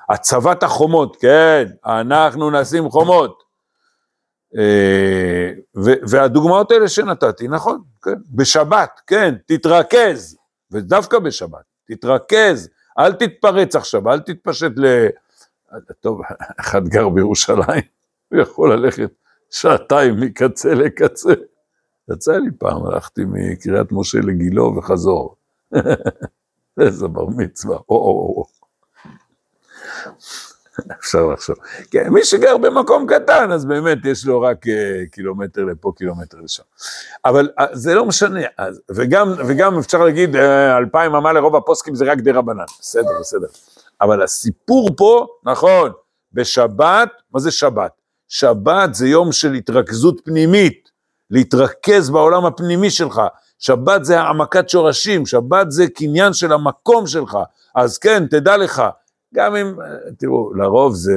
הצבת 0.09 0.62
החומות, 0.62 1.16
כן, 1.21 1.69
אנחנו 1.87 2.50
נשים 2.50 2.90
חומות. 2.90 3.43
אה, 4.59 5.50
והדוגמאות 6.09 6.71
האלה 6.71 6.88
שנתתי, 6.88 7.49
נכון, 7.49 7.83
כן, 8.02 8.14
בשבת, 8.31 9.00
כן, 9.07 9.35
תתרכז, 9.47 10.37
ודווקא 10.71 11.19
בשבת, 11.19 11.64
תתרכז, 11.87 12.69
אל 12.99 13.12
תתפרץ 13.12 13.76
עכשיו, 13.76 14.12
אל 14.12 14.21
תתפשט 14.21 14.73
ל... 14.76 15.07
טוב, 16.00 16.21
אחד 16.61 16.88
גר 16.88 17.09
בירושלים, 17.09 17.96
הוא 18.28 18.40
יכול 18.40 18.73
ללכת 18.73 19.11
שעתיים 19.50 20.21
מקצה 20.21 20.75
לקצה. 20.75 21.33
יצא 22.12 22.33
לי 22.33 22.50
פעם, 22.59 22.87
הלכתי 22.87 23.23
מקריית 23.25 23.92
משה 23.92 24.18
לגילו 24.18 24.76
וחזור. 24.76 25.37
איזה 26.80 27.09
בר 27.09 27.26
מצווה, 27.26 27.76
או 27.76 27.97
או 27.97 28.35
או. 28.37 28.45
אפשר 31.00 31.26
לחשוב. 31.26 31.56
כן, 31.90 32.09
מי 32.09 32.25
שגר 32.25 32.56
במקום 32.56 33.06
קטן, 33.06 33.52
אז 33.52 33.64
באמת 33.64 33.99
יש 34.04 34.26
לו 34.26 34.40
רק 34.40 34.66
uh, 34.66 34.71
קילומטר 35.11 35.64
לפה, 35.64 35.92
קילומטר 35.97 36.38
לשם. 36.40 36.62
אבל 37.25 37.50
uh, 37.61 37.62
זה 37.73 37.95
לא 37.95 38.06
משנה, 38.06 38.40
אז, 38.59 38.80
וגם, 38.90 39.33
וגם 39.49 39.78
אפשר 39.78 40.04
להגיד, 40.04 40.37
uh, 40.37 40.38
אלפיים 40.78 41.14
אמה 41.14 41.33
לרוב 41.33 41.56
הפוסקים 41.56 41.95
זה 41.95 42.04
רק 42.04 42.18
דה 42.18 42.33
רבנן, 42.33 42.64
בסדר, 42.80 43.21
בסדר. 43.21 43.47
אבל 44.00 44.23
הסיפור 44.23 44.90
פה, 44.97 45.26
נכון, 45.45 45.92
בשבת, 46.33 47.11
מה 47.33 47.40
זה 47.40 47.50
שבת? 47.50 47.92
שבת 48.28 48.95
זה 48.95 49.09
יום 49.09 49.33
של 49.33 49.52
התרכזות 49.52 50.21
פנימית, 50.25 50.90
להתרכז 51.30 52.11
בעולם 52.11 52.47
הפנימי 52.47 52.90
שלך. 52.90 53.23
שבת 53.59 54.04
זה 54.04 54.21
העמקת 54.21 54.68
שורשים, 54.68 55.26
שבת 55.26 55.71
זה 55.71 55.87
קניין 55.88 56.33
של 56.33 56.52
המקום 56.52 57.06
שלך. 57.06 57.38
אז 57.75 57.99
כן, 57.99 58.26
תדע 58.26 58.56
לך, 58.56 58.83
גם 59.35 59.56
אם, 59.56 59.75
תראו, 60.18 60.54
לרוב 60.54 60.95
זה, 60.95 61.14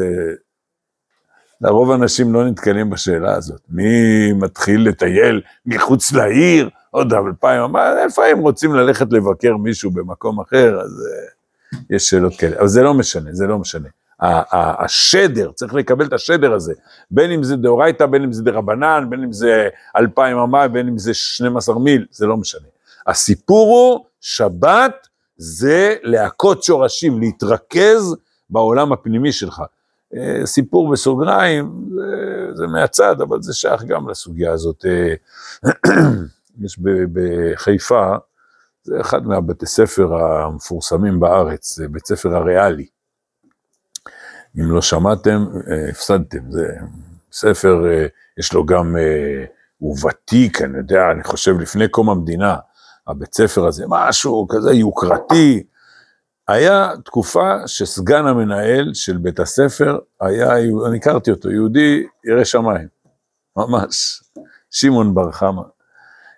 לרוב 1.61 1.91
אנשים 1.91 2.33
לא 2.33 2.45
נתקלים 2.45 2.89
בשאלה 2.89 3.35
הזאת. 3.35 3.61
מי 3.69 4.33
מתחיל 4.33 4.89
לטייל 4.89 5.41
מחוץ 5.65 6.11
לעיר, 6.11 6.69
עוד 6.91 7.13
אלפיים, 7.13 7.75
איפה 8.03 8.25
הם 8.25 8.39
רוצים 8.39 8.75
ללכת 8.75 9.07
לבקר 9.11 9.57
מישהו 9.57 9.91
במקום 9.91 10.39
אחר, 10.41 10.81
אז 10.81 10.89
uh, 10.89 11.77
יש 11.89 12.09
שאלות 12.09 12.33
כאלה. 12.37 12.59
אבל 12.59 12.67
זה 12.67 12.83
לא 12.83 12.93
משנה, 12.93 13.29
זה 13.33 13.47
לא 13.47 13.57
משנה. 13.57 13.89
השדר, 14.21 15.51
צריך 15.51 15.73
לקבל 15.73 16.05
את 16.05 16.13
השדר 16.13 16.53
הזה, 16.53 16.73
בין 17.11 17.31
אם 17.31 17.43
זה 17.43 17.55
דאורייתא, 17.55 18.05
בין 18.05 18.23
אם 18.23 18.31
זה 18.31 18.43
דרבנן, 18.43 19.05
בין 19.09 19.23
אם 19.23 19.31
זה 19.31 19.69
אלפיים 19.95 20.37
אמה, 20.37 20.67
בין 20.67 20.87
אם 20.87 20.97
זה 20.97 21.13
12 21.13 21.79
מיל, 21.79 22.05
זה 22.11 22.25
לא 22.25 22.37
משנה. 22.37 22.67
הסיפור 23.07 23.67
הוא, 23.67 24.05
שבת 24.21 25.07
זה 25.37 25.95
להכות 26.03 26.63
שורשים, 26.63 27.19
להתרכז 27.19 28.15
בעולם 28.49 28.93
הפנימי 28.93 29.31
שלך. 29.31 29.61
אה, 30.15 30.45
סיפור 30.45 30.91
בסוגריים, 30.91 31.89
זה, 31.95 32.55
זה 32.55 32.67
מהצד, 32.67 33.21
אבל 33.21 33.41
זה 33.41 33.53
שייך 33.53 33.83
גם 33.83 34.09
לסוגיה 34.09 34.51
הזאת. 34.51 34.85
אה, 34.85 35.13
יש 36.65 36.79
בחיפה, 37.13 38.15
זה 38.83 39.01
אחד 39.01 39.27
מהבתי 39.27 39.65
ספר 39.65 40.15
המפורסמים 40.15 41.19
בארץ, 41.19 41.79
בית 41.79 42.05
ספר 42.07 42.35
הריאלי. 42.35 42.85
אם 44.57 44.71
לא 44.71 44.81
שמעתם, 44.81 45.45
אה, 45.71 45.89
הפסדתם, 45.89 46.51
זה 46.51 46.67
ספר, 47.31 47.83
יש 48.39 48.53
לו 48.53 48.65
גם, 48.65 48.95
הוא 49.77 49.97
ותיק, 50.07 50.61
אני 50.61 50.77
יודע, 50.77 51.11
אני 51.11 51.23
חושב 51.23 51.59
לפני 51.59 51.87
קום 51.87 52.09
המדינה, 52.09 52.55
הבית 53.07 53.35
ספר 53.35 53.67
הזה, 53.67 53.85
משהו 53.87 54.47
כזה 54.49 54.73
יוקרתי. 54.73 55.63
היה 56.47 56.91
תקופה 57.05 57.67
שסגן 57.67 58.27
המנהל 58.27 58.93
של 58.93 59.17
בית 59.17 59.39
הספר 59.39 59.99
היה, 60.21 60.57
אני 60.87 60.97
הכרתי 60.97 61.31
אותו, 61.31 61.51
יהודי 61.51 62.03
ירא 62.25 62.43
שמיים, 62.43 62.87
ממש, 63.57 64.23
שמעון 64.71 65.13
בר 65.13 65.31
חמא, 65.31 65.61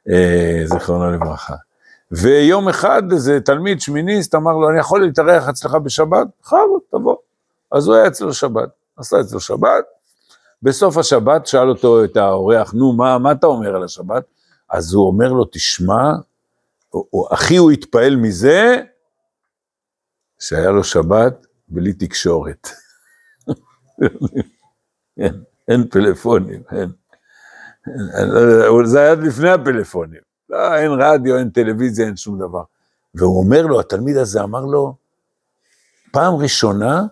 אה, 0.09 0.61
זיכרונו 0.65 1.11
לברכה. 1.11 1.55
ויום 2.11 2.69
אחד 2.69 3.11
איזה 3.11 3.39
תלמיד 3.41 3.81
שמיניסט 3.81 4.35
אמר 4.35 4.51
לו, 4.51 4.69
אני 4.69 4.79
יכול 4.79 5.01
להתארח 5.01 5.49
אצלך 5.49 5.75
בשבת? 5.75 6.27
בכבוד, 6.41 6.81
תבוא. 6.91 7.15
אז 7.71 7.87
הוא 7.87 7.95
היה 7.95 8.07
אצלו 8.07 8.33
שבת, 8.33 8.69
עשה 8.97 9.21
אצלו 9.21 9.39
שבת, 9.39 9.85
בסוף 10.61 10.97
השבת 10.97 11.47
שאל 11.47 11.69
אותו 11.69 12.03
את 12.03 12.17
האורח, 12.17 12.73
נו, 12.73 12.93
מה, 12.93 13.17
מה 13.17 13.31
אתה 13.31 13.47
אומר 13.47 13.75
על 13.75 13.83
השבת? 13.83 14.23
אז 14.69 14.93
הוא 14.93 15.07
אומר 15.07 15.33
לו, 15.33 15.45
תשמע, 15.51 16.11
אחי 17.33 17.57
הוא 17.57 17.71
התפעל 17.71 18.15
מזה 18.15 18.81
שהיה 20.39 20.69
לו 20.69 20.83
שבת 20.83 21.45
בלי 21.67 21.93
תקשורת. 21.93 22.67
אין, 25.17 25.43
אין 25.67 25.87
פלאפונים, 25.89 26.63
אין. 26.71 26.89
זה 28.85 28.99
היה 28.99 29.15
לפני 29.15 29.49
הפלאפונים. 29.49 30.21
לא, 30.49 30.75
אין 30.75 30.91
רדיו, 30.99 31.37
אין 31.37 31.49
טלוויזיה, 31.49 32.05
אין 32.05 32.17
שום 32.17 32.39
דבר. 32.39 32.63
והוא 33.15 33.43
אומר 33.43 33.65
לו, 33.65 33.79
התלמיד 33.79 34.17
הזה 34.17 34.43
אמר 34.43 34.65
לו, 34.65 34.95
פעם 36.11 36.35
ראשונה 36.35 37.05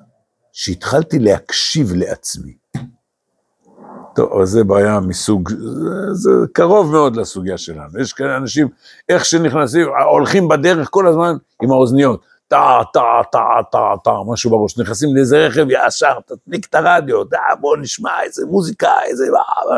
שהתחלתי 0.60 1.20
להקשיב 1.20 1.94
לעצמי. 1.96 2.54
טוב, 4.16 4.32
אבל 4.34 4.46
זה 4.46 4.64
בעיה 4.64 5.00
מסוג, 5.00 5.50
זה, 5.50 6.14
זה 6.14 6.30
קרוב 6.54 6.92
מאוד 6.92 7.16
לסוגיה 7.16 7.58
שלנו. 7.58 8.00
יש 8.02 8.14
כאלה 8.14 8.38
אנשים, 8.38 8.68
איך 9.10 9.26
שנכנסים, 9.26 9.88
הולכים 10.10 10.48
בדרך 10.48 10.88
כל 10.92 11.08
הזמן 11.08 11.36
עם 11.62 11.72
האוזניות. 11.72 12.22
טה, 12.48 12.80
טה, 12.94 13.22
טה, 13.32 13.44
טה, 13.72 13.94
טה, 14.04 14.12
משהו 14.28 14.52
בראש, 14.52 14.80
נכנסים 14.80 15.16
לאיזה 15.16 15.38
רכב 15.48 15.66
ישר, 15.70 16.14
תדליק 16.26 16.66
את 16.66 16.76
הרדיו, 16.76 17.24
דה, 17.24 17.40
בוא 17.60 17.78
נשמע 17.78 18.22
איזה 18.24 18.46
מוזיקה, 18.46 18.94
איזה, 19.04 19.26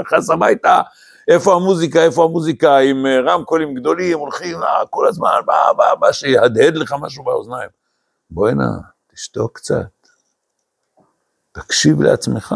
נכנס 0.01 0.29
הביתה, 0.29 0.81
איפה 1.27 1.55
המוזיקה, 1.55 2.03
איפה 2.03 2.23
המוזיקה, 2.23 2.77
עם 2.77 3.05
אה, 3.05 3.19
רמקולים 3.19 3.75
גדולים, 3.75 4.19
הולכים 4.19 4.63
אה, 4.63 4.85
כל 4.89 5.07
הזמן, 5.07 5.29
בא, 5.45 5.73
בא, 5.77 5.95
בא, 5.95 6.11
שיהדהד 6.11 6.75
לך 6.75 6.95
משהו 7.01 7.23
באוזניים. 7.23 7.69
בוא 8.29 8.50
הנה, 8.50 8.67
תשתוק 9.13 9.57
קצת, 9.57 10.00
תקשיב 11.51 12.01
לעצמך, 12.01 12.55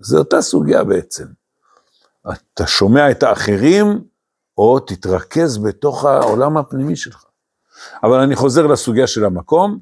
זו 0.00 0.18
אותה 0.18 0.42
סוגיה 0.42 0.84
בעצם. 0.84 1.24
אתה 2.32 2.66
שומע 2.66 3.10
את 3.10 3.22
האחרים, 3.22 4.00
או 4.58 4.78
תתרכז 4.78 5.58
בתוך 5.58 6.04
העולם 6.04 6.56
הפנימי 6.56 6.96
שלך. 6.96 7.24
אבל 8.02 8.20
אני 8.20 8.36
חוזר 8.36 8.66
לסוגיה 8.66 9.06
של 9.06 9.24
המקום, 9.24 9.78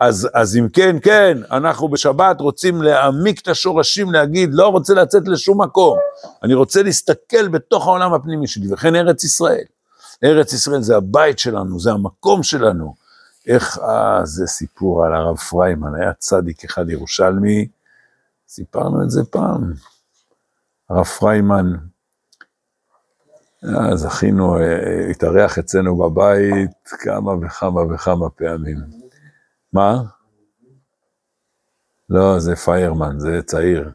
אז, 0.00 0.28
אז 0.34 0.56
אם 0.56 0.68
כן, 0.72 0.96
כן, 1.02 1.38
אנחנו 1.50 1.88
בשבת 1.88 2.40
רוצים 2.40 2.82
להעמיק 2.82 3.40
את 3.40 3.48
השורשים, 3.48 4.12
להגיד, 4.12 4.50
לא 4.52 4.68
רוצה 4.68 4.94
לצאת 4.94 5.22
לשום 5.26 5.62
מקום, 5.62 5.98
אני 6.42 6.54
רוצה 6.54 6.82
להסתכל 6.82 7.48
בתוך 7.48 7.86
העולם 7.86 8.12
הפנימי 8.12 8.46
שלי, 8.46 8.72
וכן 8.72 8.94
ארץ 8.94 9.24
ישראל. 9.24 9.64
ארץ 10.24 10.52
ישראל 10.52 10.82
זה 10.82 10.96
הבית 10.96 11.38
שלנו, 11.38 11.80
זה 11.80 11.90
המקום 11.92 12.42
שלנו. 12.42 12.94
איך, 13.46 13.78
אה, 13.78 14.20
זה 14.24 14.46
סיפור 14.46 15.04
על 15.04 15.14
הרב 15.14 15.36
פריימן, 15.36 15.94
היה 15.94 16.12
צדיק 16.12 16.64
אחד 16.64 16.90
ירושלמי, 16.90 17.68
סיפרנו 18.52 19.02
את 19.02 19.10
זה 19.10 19.24
פעם. 19.24 19.72
הרב 20.88 21.04
פריימן, 21.04 21.72
אה, 23.64 23.96
זכינו, 23.96 24.58
אה, 24.58 25.10
התארח 25.10 25.58
אצלנו 25.58 25.96
בבית 25.96 26.88
כמה 26.88 27.32
וכמה 27.42 27.94
וכמה 27.94 28.30
פעמים. 28.30 28.76
מה? 29.72 30.02
לא, 32.08 32.38
זה 32.38 32.56
פיירמן, 32.56 33.18
זה 33.18 33.40
צעיר. 33.46 33.90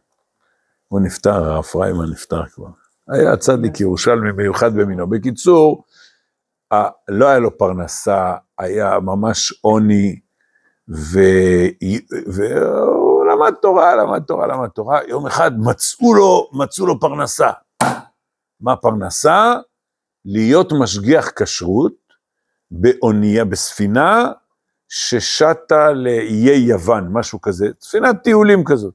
הוא 0.87 0.99
נפטר, 0.99 1.45
הרב 1.45 1.63
פריימן 1.63 2.05
נפטר 2.11 2.45
כבר. 2.45 2.69
היה 3.07 3.37
צדיק 3.37 3.79
ירושלמי 3.79 4.31
מיוחד 4.31 4.75
במינו. 4.75 5.07
בקיצור, 5.07 5.83
לא 7.07 7.27
היה 7.27 7.39
לו 7.39 7.57
פרנסה, 7.57 8.33
היה 8.57 8.99
ממש 8.99 9.53
עוני, 9.61 10.19
והוא 12.27 13.04
למד 13.45 13.55
תורה, 13.61 13.95
למד 13.95 14.23
תורה, 14.23 14.47
למד 14.47 14.67
תורה. 14.67 14.99
יום 15.07 15.27
אחד 15.27 15.51
מצאו 15.59 16.13
לו, 16.13 16.49
מצאו 16.53 16.85
לו 16.85 16.99
פרנסה. 16.99 17.49
מה 18.59 18.75
פרנסה? 18.75 19.55
להיות 20.25 20.71
משגיח 20.71 21.31
כשרות 21.35 21.93
באונייה, 22.71 23.45
בספינה 23.45 24.31
ששטה 24.89 25.91
לאיי 25.91 26.57
יוון, 26.57 27.07
משהו 27.11 27.41
כזה, 27.41 27.67
ספינת 27.81 28.15
טיולים 28.23 28.63
כזאת. 28.63 28.93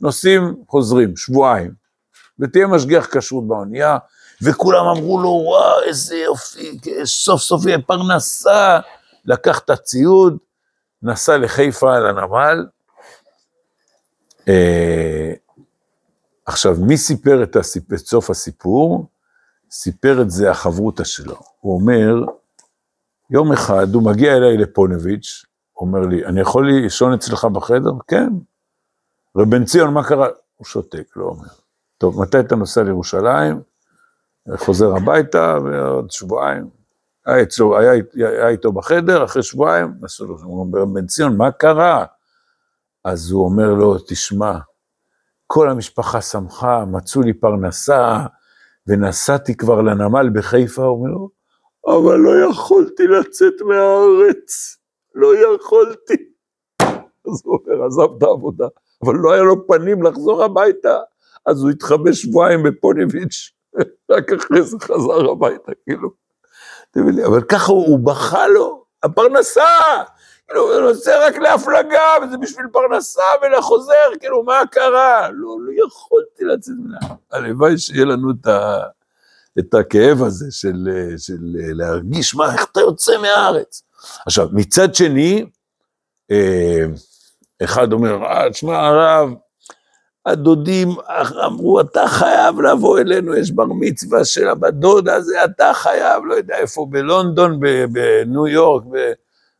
נוסעים, 0.00 0.54
חוזרים, 0.68 1.16
שבועיים, 1.16 1.70
ותהיה 2.38 2.66
משגיח 2.66 3.16
כשרות 3.16 3.48
באונייה, 3.48 3.98
וכולם 4.42 4.86
אמרו 4.86 5.20
לו, 5.20 5.28
וואו, 5.28 5.82
איזה 5.82 6.16
יופי, 6.16 6.78
סוף 7.04 7.40
סוף 7.40 7.66
יהיה 7.66 7.78
פרנסה. 7.86 8.80
לקח 9.24 9.58
את 9.58 9.70
הציוד, 9.70 10.36
נסע 11.02 11.36
לחיפה 11.36 11.98
לנמל. 11.98 12.66
אה, 14.50 15.32
עכשיו, 16.46 16.76
מי 16.80 16.96
סיפר 16.96 17.42
את, 17.42 17.56
הסיפ... 17.56 17.92
את 17.92 17.98
סוף 17.98 18.30
הסיפור? 18.30 19.06
סיפר 19.70 20.22
את 20.22 20.30
זה 20.30 20.50
החברותא 20.50 21.04
שלו. 21.04 21.36
הוא 21.60 21.80
אומר, 21.80 22.24
יום 23.30 23.52
אחד 23.52 23.94
הוא 23.94 24.02
מגיע 24.02 24.36
אליי 24.36 24.56
לפונביץ', 24.56 25.44
אומר 25.76 26.00
לי, 26.00 26.26
אני 26.26 26.40
יכול 26.40 26.70
לישון 26.70 27.12
אצלך 27.12 27.44
בחדר? 27.44 27.92
כן. 28.08 28.32
רב 29.36 29.50
בן 29.50 29.64
ציון, 29.64 29.94
מה 29.94 30.04
קרה? 30.04 30.28
הוא 30.56 30.66
שותק, 30.66 31.16
לא 31.16 31.24
אומר. 31.24 31.48
טוב, 31.98 32.22
מתי 32.22 32.40
אתה 32.40 32.56
נוסע 32.56 32.82
לירושלים? 32.82 33.60
חוזר 34.56 34.96
הביתה, 34.96 35.58
ועוד 35.64 36.10
שבועיים. 36.10 36.70
היה, 37.26 37.42
אצלו, 37.42 37.78
היה, 37.78 37.92
היה 38.14 38.48
איתו 38.48 38.72
בחדר, 38.72 39.24
אחרי 39.24 39.42
שבועיים, 39.42 39.94
נסעו 40.00 40.26
לו, 40.26 40.38
הוא 40.42 40.60
אומר, 40.60 40.84
בן 40.84 41.06
ציון, 41.06 41.36
מה 41.36 41.50
קרה? 41.50 42.04
אז 43.04 43.30
הוא 43.30 43.44
אומר 43.44 43.74
לו, 43.74 43.98
תשמע, 43.98 44.58
כל 45.46 45.70
המשפחה 45.70 46.20
שמחה, 46.20 46.84
מצאו 46.84 47.22
לי 47.22 47.32
פרנסה, 47.32 48.18
ונסעתי 48.86 49.56
כבר 49.56 49.82
לנמל 49.82 50.30
בחיפה, 50.34 50.82
הוא 50.82 50.98
אומר 50.98 51.10
לו, 51.10 51.30
אבל 51.86 52.16
לא 52.16 52.50
יכולתי 52.50 53.06
לצאת 53.06 53.54
מהארץ, 53.60 54.76
לא 55.14 55.32
יכולתי. 55.36 56.16
אז 57.26 57.42
הוא 57.44 57.58
אומר, 57.58 57.86
עזב 57.86 58.16
את 58.18 58.22
העבודה, 58.22 58.66
אבל 59.04 59.14
לא 59.14 59.32
היה 59.32 59.42
לו 59.42 59.66
פנים 59.66 60.02
לחזור 60.02 60.44
הביתה, 60.44 60.98
אז 61.46 61.62
הוא 61.62 61.70
התחבא 61.70 62.12
שבועיים 62.12 62.62
בפוניביץ', 62.62 63.52
רק 64.10 64.32
אחרי 64.32 64.62
זה 64.62 64.76
חזר 64.80 65.30
הביתה, 65.30 65.72
כאילו. 65.84 66.10
אבל 67.26 67.42
ככה 67.42 67.72
הוא, 67.72 67.98
בכה 67.98 68.48
לו, 68.48 68.84
הפרנסה, 69.02 69.62
כאילו, 70.50 70.74
הוא 70.74 70.80
נוסע 70.80 71.26
רק 71.26 71.36
להפלגה, 71.36 72.02
וזה 72.22 72.36
בשביל 72.38 72.66
פרנסה 72.72 73.22
ולחוזר, 73.42 74.18
כאילו, 74.20 74.42
מה 74.42 74.62
קרה? 74.70 75.28
לא, 75.32 75.56
לא 75.60 75.86
יכולתי 75.86 76.44
לצאת 76.44 76.74
ממנה. 76.78 76.98
הלוואי 77.32 77.78
שיהיה 77.78 78.04
לנו 78.04 78.30
את, 78.30 78.46
ה, 78.46 78.82
את 79.58 79.74
הכאב 79.74 80.22
הזה 80.22 80.46
של, 80.50 80.88
של 81.18 81.38
להרגיש, 81.52 82.34
מה, 82.34 82.52
איך 82.52 82.66
אתה 82.72 82.80
יוצא 82.80 83.18
מהארץ? 83.18 83.82
עכשיו, 84.26 84.48
מצד 84.52 84.94
שני, 84.94 85.44
אה, 86.30 86.84
אחד 87.64 87.92
אומר, 87.92 88.24
אה, 88.24 88.50
תשמע, 88.50 88.86
הרב, 88.86 89.28
הדודים 90.26 90.88
אמרו, 91.46 91.80
אתה 91.80 92.04
חייב 92.08 92.60
לבוא 92.60 92.98
אלינו, 92.98 93.36
יש 93.36 93.50
בר 93.50 93.66
מצווה 93.80 94.24
של 94.24 94.48
הבת 94.48 94.74
דודה 94.74 95.14
הזה, 95.14 95.44
אתה 95.44 95.70
חייב, 95.74 96.24
לא 96.24 96.34
יודע 96.34 96.56
איפה, 96.56 96.86
בלונדון, 96.90 97.60
בניו 97.92 98.46
יורק, 98.46 98.84
ב... 98.92 99.12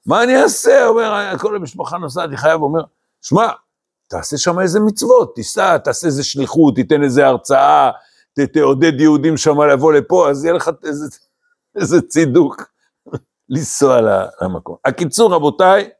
מה 0.06 0.22
אני 0.22 0.42
אעשה? 0.42 0.86
אומר, 0.86 1.38
כל 1.38 1.56
המשפחה 1.56 1.98
נוסעת, 1.98 2.28
אני 2.28 2.36
חייב, 2.36 2.62
אומר, 2.62 2.80
שמע, 3.22 3.48
תעשה 4.08 4.38
שם 4.38 4.60
איזה 4.60 4.80
מצוות, 4.80 5.34
תיסע, 5.34 5.78
תעשה 5.78 6.06
איזה 6.06 6.24
שליחות, 6.24 6.74
תיתן 6.74 7.02
איזה 7.02 7.26
הרצאה, 7.26 7.90
ת, 8.38 8.40
תעודד 8.40 9.00
יהודים 9.00 9.36
שם 9.36 9.62
לבוא 9.62 9.92
לפה, 9.92 10.30
אז 10.30 10.44
יהיה 10.44 10.54
לך 10.54 10.70
איזה, 10.84 11.06
איזה 11.76 12.02
צידוק 12.02 12.72
לנסוע 13.48 14.00
למקום. 14.42 14.76
הקיצור, 14.84 15.34
רבותיי, 15.34 15.90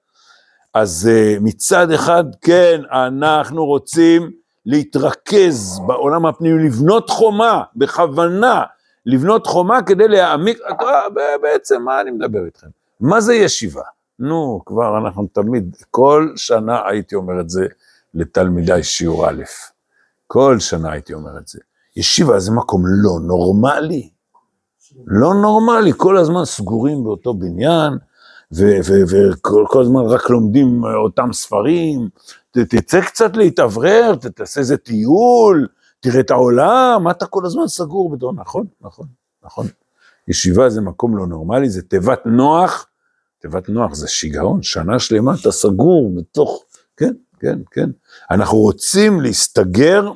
אז 0.75 1.09
uh, 1.11 1.41
מצד 1.43 1.91
אחד, 1.91 2.25
כן, 2.41 2.81
אנחנו 2.93 3.67
רוצים 3.67 4.31
להתרכז 4.67 5.81
בעולם 5.87 6.27
הפנימי, 6.27 6.69
לבנות 6.69 7.11
חומה, 7.11 7.63
בכוונה, 7.77 8.63
לבנות 9.07 9.47
חומה 9.47 9.83
כדי 9.83 10.09
להעמיק, 10.09 10.59
בעצם, 11.43 11.83
מה 11.83 12.01
אני 12.01 12.11
מדבר 12.11 12.45
איתכם? 12.45 12.80
מה 13.01 13.21
זה 13.21 13.35
ישיבה? 13.35 13.83
נו, 14.19 14.63
כבר 14.67 14.99
אנחנו 14.99 15.27
תמיד, 15.33 15.77
כל 15.91 16.33
שנה 16.37 16.89
הייתי 16.89 17.15
אומר 17.15 17.41
את 17.41 17.51
זה 17.51 17.67
לתלמידיי 18.15 18.83
שיעור 18.83 19.29
א', 19.29 19.43
כל 20.27 20.59
שנה 20.59 20.93
הייתי 20.93 21.15
אומר 21.15 21.39
את 21.39 21.49
זה. 21.49 21.59
ישיבה 21.97 22.41
זה 22.41 22.53
מקום 22.53 22.83
לא 22.87 23.21
נורמלי, 23.23 24.11
לא 25.07 25.35
נורמלי, 25.35 25.93
כל 25.97 26.17
הזמן 26.17 26.45
סגורים 26.45 27.05
באותו 27.05 27.35
בניין, 27.35 27.93
וכל 28.53 29.81
הזמן 29.81 30.01
רק 30.01 30.31
לומדים 30.31 30.85
אותם 30.85 31.33
ספרים, 31.33 32.09
תצא 32.51 33.01
קצת 33.01 33.37
להתאוורר, 33.37 34.15
תעשה 34.15 34.61
איזה 34.61 34.77
טיול, 34.77 35.69
תראה 36.01 36.21
את 36.21 36.31
העולם, 36.31 37.05
אתה 37.11 37.27
כל 37.27 37.47
הזמן 37.47 37.67
סגור 37.67 38.11
בתור, 38.11 38.33
נכון, 38.33 38.67
נכון, 38.81 39.07
נכון. 39.45 39.67
ישיבה 40.29 40.71
זה 40.71 40.81
מקום 40.81 41.17
לא 41.17 41.27
נורמלי, 41.27 41.71
זה 41.71 41.83
תיבת 41.83 42.27
נוח, 42.27 42.87
תיבת 43.41 43.69
נוח 43.69 43.95
זה 43.95 44.09
שיגעון, 44.09 44.63
שנה 44.63 44.99
שלמה 44.99 45.33
אתה 45.41 45.53
סגור 45.53 46.13
בתוך, 46.17 46.65
כן, 46.97 47.13
כן, 47.41 47.59
כן. 47.71 47.91
אנחנו 48.31 48.59
רוצים 48.59 49.21
להסתגר, 49.21 50.13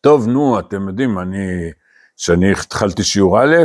טוב, 0.00 0.28
נו, 0.28 0.58
אתם 0.58 0.88
יודעים, 0.88 1.18
אני, 1.18 1.70
כשאני 2.16 2.52
התחלתי 2.52 3.02
שיעור 3.02 3.42
א', 3.42 3.56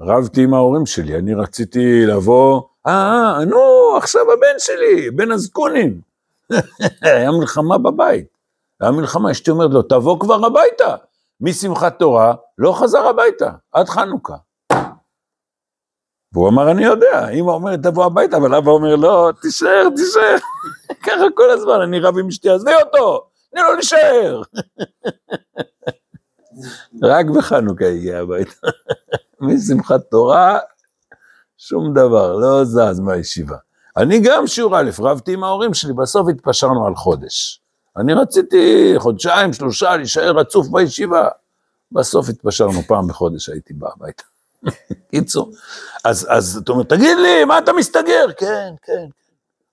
רבתי 0.00 0.42
עם 0.42 0.54
ההורים 0.54 0.86
שלי, 0.86 1.18
אני 1.18 1.34
רציתי 1.34 2.06
לבוא, 2.06 2.62
אה, 2.86 2.92
אה, 3.38 3.44
נו, 3.44 3.58
עכשיו 3.96 4.22
הבן 4.32 4.58
שלי, 4.58 5.10
בן 5.10 5.30
הזקונים. 5.30 6.00
היה 7.02 7.30
מלחמה 7.30 7.78
בבית, 7.78 8.26
היה 8.80 8.90
מלחמה, 8.90 9.30
אשתי 9.30 9.50
אומרת 9.50 9.70
לו, 9.70 9.82
תבוא 9.82 10.20
כבר 10.20 10.46
הביתה. 10.46 10.96
משמחת 11.40 11.98
תורה, 11.98 12.34
לא 12.58 12.72
חזר 12.72 13.06
הביתה, 13.06 13.50
עד 13.72 13.88
חנוכה. 13.88 14.36
והוא 16.32 16.48
אמר, 16.48 16.70
אני 16.70 16.84
יודע, 16.84 17.28
אמא 17.28 17.50
אומרת, 17.50 17.82
תבוא 17.82 18.04
הביתה, 18.04 18.36
אבל 18.36 18.54
אבא 18.54 18.70
אומר, 18.70 18.96
לא, 18.96 19.30
תישאר, 19.42 19.88
תישאר. 19.96 20.36
ככה 21.06 21.24
כל 21.34 21.50
הזמן, 21.50 21.80
אני 21.80 22.00
רב 22.00 22.18
עם 22.18 22.28
אשתי, 22.28 22.50
עזבי 22.50 22.74
אותו, 22.84 23.26
תני 23.50 23.60
לו 23.60 23.74
להישאר. 23.74 24.42
רק 27.02 27.26
בחנוכה 27.26 27.86
הגיע 27.86 28.18
הביתה. 28.18 28.68
משמחת 29.40 30.00
תורה, 30.10 30.58
שום 31.58 31.94
דבר, 31.94 32.36
לא 32.36 32.64
זז 32.64 33.00
מהישיבה. 33.00 33.56
אני 33.96 34.20
גם 34.20 34.46
שיעור 34.46 34.80
א', 34.80 34.90
רבתי 34.98 35.32
עם 35.32 35.44
ההורים 35.44 35.74
שלי, 35.74 35.92
בסוף 35.92 36.28
התפשרנו 36.28 36.86
על 36.86 36.94
חודש. 36.94 37.60
אני 37.96 38.14
רציתי 38.14 38.94
חודשיים, 38.98 39.52
שלושה, 39.52 39.96
להישאר 39.96 40.36
רצוף 40.36 40.68
בישיבה. 40.68 41.28
בסוף 41.92 42.28
התפשרנו 42.28 42.82
פעם 42.82 43.08
בחודש, 43.08 43.48
הייתי 43.48 43.74
בא 43.74 43.88
הביתה. 43.96 44.22
קיצור, 45.10 45.52
אז, 46.04 46.26
אז 46.30 46.60
אתה 46.64 46.72
אומר, 46.72 46.82
תגיד 46.84 47.18
לי, 47.18 47.44
מה 47.44 47.58
אתה 47.58 47.72
מסתגר? 47.72 48.26
כן, 48.36 48.74
כן, 48.82 49.06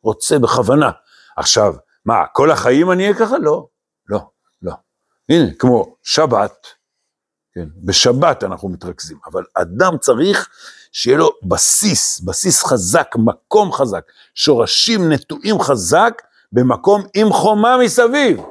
רוצה 0.04 0.40
בכוונה. 0.40 0.92
עכשיו, 1.38 1.74
מה, 2.06 2.26
כל 2.34 2.52
החיים 2.52 2.92
אני 2.92 3.04
אהיה 3.04 3.16
ככה? 3.16 3.38
לא, 3.38 3.68
לא, 4.10 4.20
לא. 4.62 4.74
הנה, 5.30 5.54
כמו 5.60 5.96
שבת, 6.04 6.68
כן, 7.54 7.66
בשבת 7.86 8.44
אנחנו 8.44 8.70
מתרכזים, 8.70 9.18
אבל 9.32 9.44
אדם 9.54 9.98
צריך 9.98 10.50
שיהיה 10.92 11.18
לו 11.18 11.32
בסיס, 11.44 12.20
בסיס 12.20 12.64
חזק, 12.64 13.08
מקום 13.16 13.72
חזק, 13.72 14.04
שורשים 14.36 15.12
נטועים 15.12 15.60
חזק, 15.60 16.22
במקום 16.52 17.04
עם 17.14 17.34
חומה 17.34 17.78
מסביב. 17.78 18.42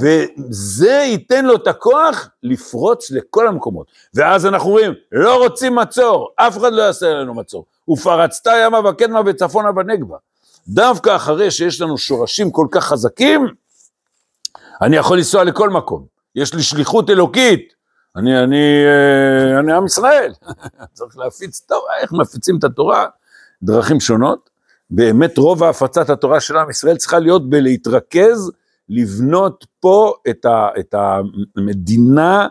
וזה 0.00 0.90
ייתן 0.90 1.44
לו 1.44 1.56
את 1.56 1.66
הכוח 1.66 2.28
לפרוץ 2.42 3.10
לכל 3.10 3.48
המקומות. 3.48 3.86
ואז 4.14 4.46
אנחנו 4.46 4.70
רואים, 4.70 4.92
לא 5.12 5.36
רוצים 5.36 5.74
מצור, 5.74 6.28
אף 6.36 6.58
אחד 6.58 6.72
לא 6.72 6.82
יעשה 6.82 7.08
לנו 7.08 7.34
מצור. 7.34 7.64
ופרצת 7.90 8.50
ימה 8.66 8.90
וקדמה 8.90 9.20
וצפונה 9.26 9.72
בנגבה. 9.72 10.16
דווקא 10.68 11.16
אחרי 11.16 11.50
שיש 11.50 11.80
לנו 11.80 11.98
שורשים 11.98 12.50
כל 12.50 12.66
כך 12.70 12.84
חזקים, 12.84 13.46
אני 14.82 14.96
יכול 14.96 15.16
לנסוע 15.16 15.44
לכל 15.44 15.70
מקום. 15.70 16.06
יש 16.34 16.54
לי 16.54 16.62
שליחות 16.62 17.10
אלוקית. 17.10 17.72
אני, 18.16 18.42
אני, 18.42 18.84
אה, 18.86 19.58
אני 19.60 19.72
עם 19.72 19.86
ישראל. 19.86 20.32
צריך 20.92 21.18
להפיץ 21.18 21.60
תורה, 21.60 21.98
איך 22.00 22.12
מפיצים 22.12 22.58
את 22.58 22.64
התורה? 22.64 23.06
דרכים 23.62 24.00
שונות. 24.00 24.50
באמת 24.90 25.38
רוב 25.38 25.64
הפצת 25.64 26.10
התורה 26.10 26.40
של 26.40 26.56
עם 26.56 26.70
ישראל 26.70 26.96
צריכה 26.96 27.18
להיות 27.18 27.50
בלהתרכז 27.50 28.52
לבנות 28.88 29.66
פה 29.80 30.14
את, 30.30 30.44
ה, 30.44 30.68
את 30.78 30.94
המדינה 31.56 32.48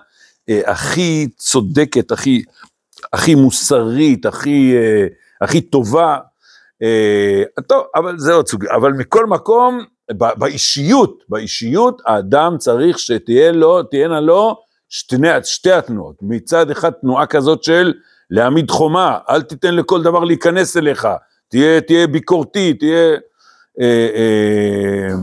אה, 0.49 0.61
הכי 0.65 1.27
צודקת, 1.37 2.11
הכי, 2.11 2.43
הכי 3.13 3.35
מוסרית, 3.35 4.25
הכי, 4.25 4.75
אה, 4.75 5.07
הכי 5.41 5.61
טובה. 5.61 6.17
אה, 6.83 7.43
טוב, 7.67 7.83
אבל 7.95 8.19
זה 8.19 8.33
עוד 8.33 8.47
סוגיה. 8.47 8.75
אבל 8.75 8.91
מכל 8.91 9.25
מקום, 9.25 9.83
באישיות, 10.11 11.23
באישיות 11.29 12.01
האדם 12.05 12.57
צריך 12.57 12.99
שתהיה 12.99 13.51
לו, 13.51 13.83
תהיינה 13.83 14.19
לו 14.19 14.55
שתי, 14.89 15.15
שתי 15.43 15.71
התנועות. 15.71 16.15
מצד 16.21 16.71
אחד 16.71 16.89
תנועה 16.89 17.25
כזאת 17.25 17.63
של 17.63 17.93
להעמיד 18.29 18.71
חומה, 18.71 19.17
אל 19.29 19.41
תיתן 19.41 19.75
לכל 19.75 20.03
דבר 20.03 20.23
להיכנס 20.23 20.77
אליך, 20.77 21.07
תהיה, 21.47 21.81
תהיה 21.81 22.07
ביקורתי, 22.07 22.73
תהיה... 22.73 23.17
אה, 23.81 24.09
אה, 24.15 25.15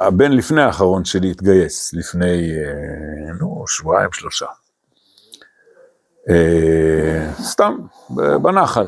הבן 0.00 0.32
לפני 0.32 0.62
האחרון 0.62 1.04
שלי 1.04 1.30
התגייס, 1.30 1.94
לפני, 1.94 2.50
אה, 2.50 3.32
נו, 3.40 3.64
שבועיים, 3.66 4.12
שלושה. 4.12 4.46
אה, 6.30 7.32
סתם, 7.42 7.78
בנחל. 8.42 8.86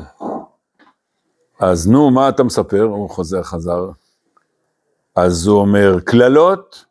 אז 1.59 1.87
נו, 1.87 2.11
מה 2.11 2.29
אתה 2.29 2.43
מספר? 2.43 2.81
הוא 2.81 3.09
חוזר, 3.09 3.43
חזר. 3.43 3.89
אז 5.15 5.47
הוא 5.47 5.59
אומר, 5.59 5.99
קללות, 6.05 6.85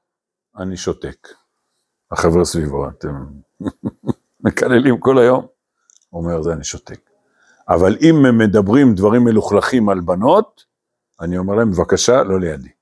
אני 0.58 0.76
שותק. 0.76 1.28
החבר'ה 2.10 2.44
סביבו, 2.44 2.88
אתם 2.88 3.26
מקללים 4.44 4.98
כל 4.98 5.18
היום? 5.18 5.46
הוא 6.10 6.22
אומר, 6.22 6.42
זה 6.42 6.52
אני 6.52 6.64
שותק. 6.64 7.10
אבל 7.68 7.96
אם 8.00 8.26
הם 8.26 8.38
מדברים 8.38 8.94
דברים 8.94 9.24
מלוכלכים 9.24 9.88
על 9.88 10.00
בנות, 10.00 10.64
אני 11.20 11.38
אומר 11.38 11.54
להם, 11.54 11.70
בבקשה, 11.70 12.22
לא 12.22 12.40
לידי. 12.40 12.75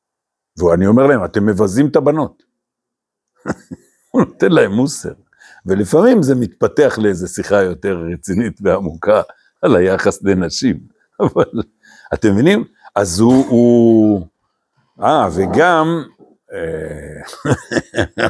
ואני 0.59 0.87
אומר 0.87 1.07
להם, 1.07 1.25
אתם 1.25 1.47
מבזים 1.47 1.87
את 1.87 1.97
הבנות. 1.97 2.43
הוא 4.11 4.23
נותן 4.23 4.53
להם 4.53 4.73
מוסר. 4.73 5.12
ולפעמים 5.67 6.23
זה 6.23 6.35
מתפתח 6.35 6.99
לאיזו 6.99 7.29
שיחה 7.29 7.62
יותר 7.62 8.05
רצינית 8.12 8.59
ועמוקה 8.62 9.23
על 9.62 9.77
היחס 9.77 10.23
לנשים. 10.23 10.81
אבל 11.21 11.62
אתם 12.14 12.33
מבינים? 12.33 12.64
אז 12.95 13.21
הוא... 13.21 13.47
הוא... 13.47 14.27
אה, 15.03 15.29
וגם 15.35 16.03
אה, 16.53 17.23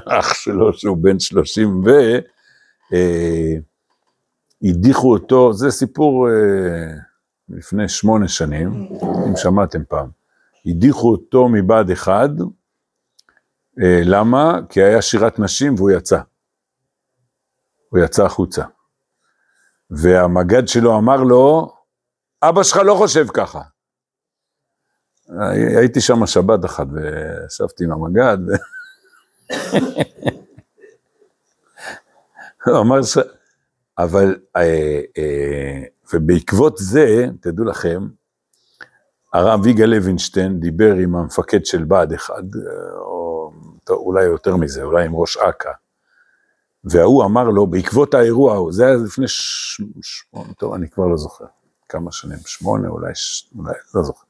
אח 0.18 0.34
שלו 0.34 0.72
שהוא 0.72 0.96
בן 0.96 1.18
שלושים 1.18 1.84
ו... 1.84 1.90
אה, 2.92 3.54
הדיחו 4.62 5.12
אותו, 5.12 5.52
זה 5.52 5.70
סיפור 5.70 6.28
אה, 6.28 6.94
לפני 7.48 7.88
שמונה 7.88 8.28
שנים, 8.28 8.88
אם 9.26 9.36
שמעתם 9.36 9.84
פעם. 9.88 10.23
הדיחו 10.66 11.12
אותו 11.12 11.48
מבה"ד 11.48 11.90
1, 11.90 12.30
אה, 13.82 14.00
למה? 14.04 14.60
כי 14.68 14.82
היה 14.82 15.02
שירת 15.02 15.38
נשים 15.38 15.74
והוא 15.74 15.90
יצא. 15.90 16.20
הוא 17.88 18.00
יצא 18.00 18.24
החוצה. 18.24 18.64
והמג"ד 19.90 20.68
שלו 20.68 20.98
אמר 20.98 21.16
לו, 21.16 21.72
אבא 22.42 22.62
שלך 22.62 22.76
לא 22.76 22.94
חושב 22.94 23.26
ככה. 23.34 23.60
הייתי 25.78 26.00
שם 26.00 26.26
שבת 26.26 26.64
אחת 26.64 26.86
וישבתי 26.92 27.84
עם 27.84 27.92
המג"ד. 27.92 28.38
הוא 32.66 32.80
אמר 32.80 33.02
ש... 33.02 33.18
אבל, 33.98 34.36
אה, 34.56 35.00
אה, 35.18 35.82
ובעקבות 36.12 36.76
זה, 36.76 37.26
תדעו 37.40 37.64
לכם, 37.64 38.06
הרב 39.34 39.66
יגאל 39.66 39.90
לוינשטיין 39.90 40.60
דיבר 40.60 40.94
עם 40.94 41.16
המפקד 41.16 41.64
של 41.64 41.84
בה"ד 41.84 42.12
1, 42.12 42.34
או 42.96 43.52
טוב, 43.84 43.98
אולי 43.98 44.24
יותר 44.24 44.56
מזה, 44.56 44.82
אולי 44.82 45.04
עם 45.04 45.14
ראש 45.14 45.36
אכ"א, 45.36 45.70
וההוא 46.84 47.24
אמר 47.24 47.44
לו, 47.44 47.66
בעקבות 47.66 48.14
האירוע 48.14 48.54
ההוא, 48.54 48.72
זה 48.72 48.86
היה 48.86 48.96
לפני. 48.96 49.26
שמונה, 49.28 50.52
טוב, 50.58 50.74
אני 50.74 50.90
כבר 50.90 51.06
לא 51.06 51.16
זוכר, 51.16 51.44
כמה 51.88 52.12
שנים, 52.12 52.38
שמונה, 52.46 52.88
אולי, 52.88 53.14
ש... 53.14 53.50
אולי, 53.58 53.74
לא 53.94 54.02
זוכר. 54.02 54.26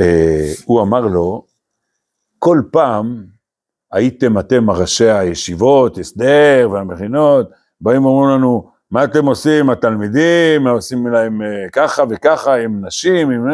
אה, 0.00 0.52
הוא 0.64 0.82
אמר 0.82 1.00
לו, 1.00 1.44
כל 2.38 2.62
פעם 2.72 3.24
הייתם 3.92 4.38
אתם 4.38 4.70
ראשי 4.70 5.10
הישיבות, 5.10 5.98
הסדר 5.98 6.68
והמכינות, 6.72 7.50
באים 7.80 8.04
ואומרים 8.04 8.38
לנו, 8.38 8.70
מה 8.90 9.04
אתם 9.04 9.26
עושים, 9.26 9.70
התלמידים, 9.70 10.66
עושים 10.66 11.06
להם 11.06 11.42
אה, 11.42 11.70
ככה 11.72 12.02
וככה, 12.10 12.54
עם 12.54 12.86
נשים, 12.86 13.30
עם... 13.30 13.46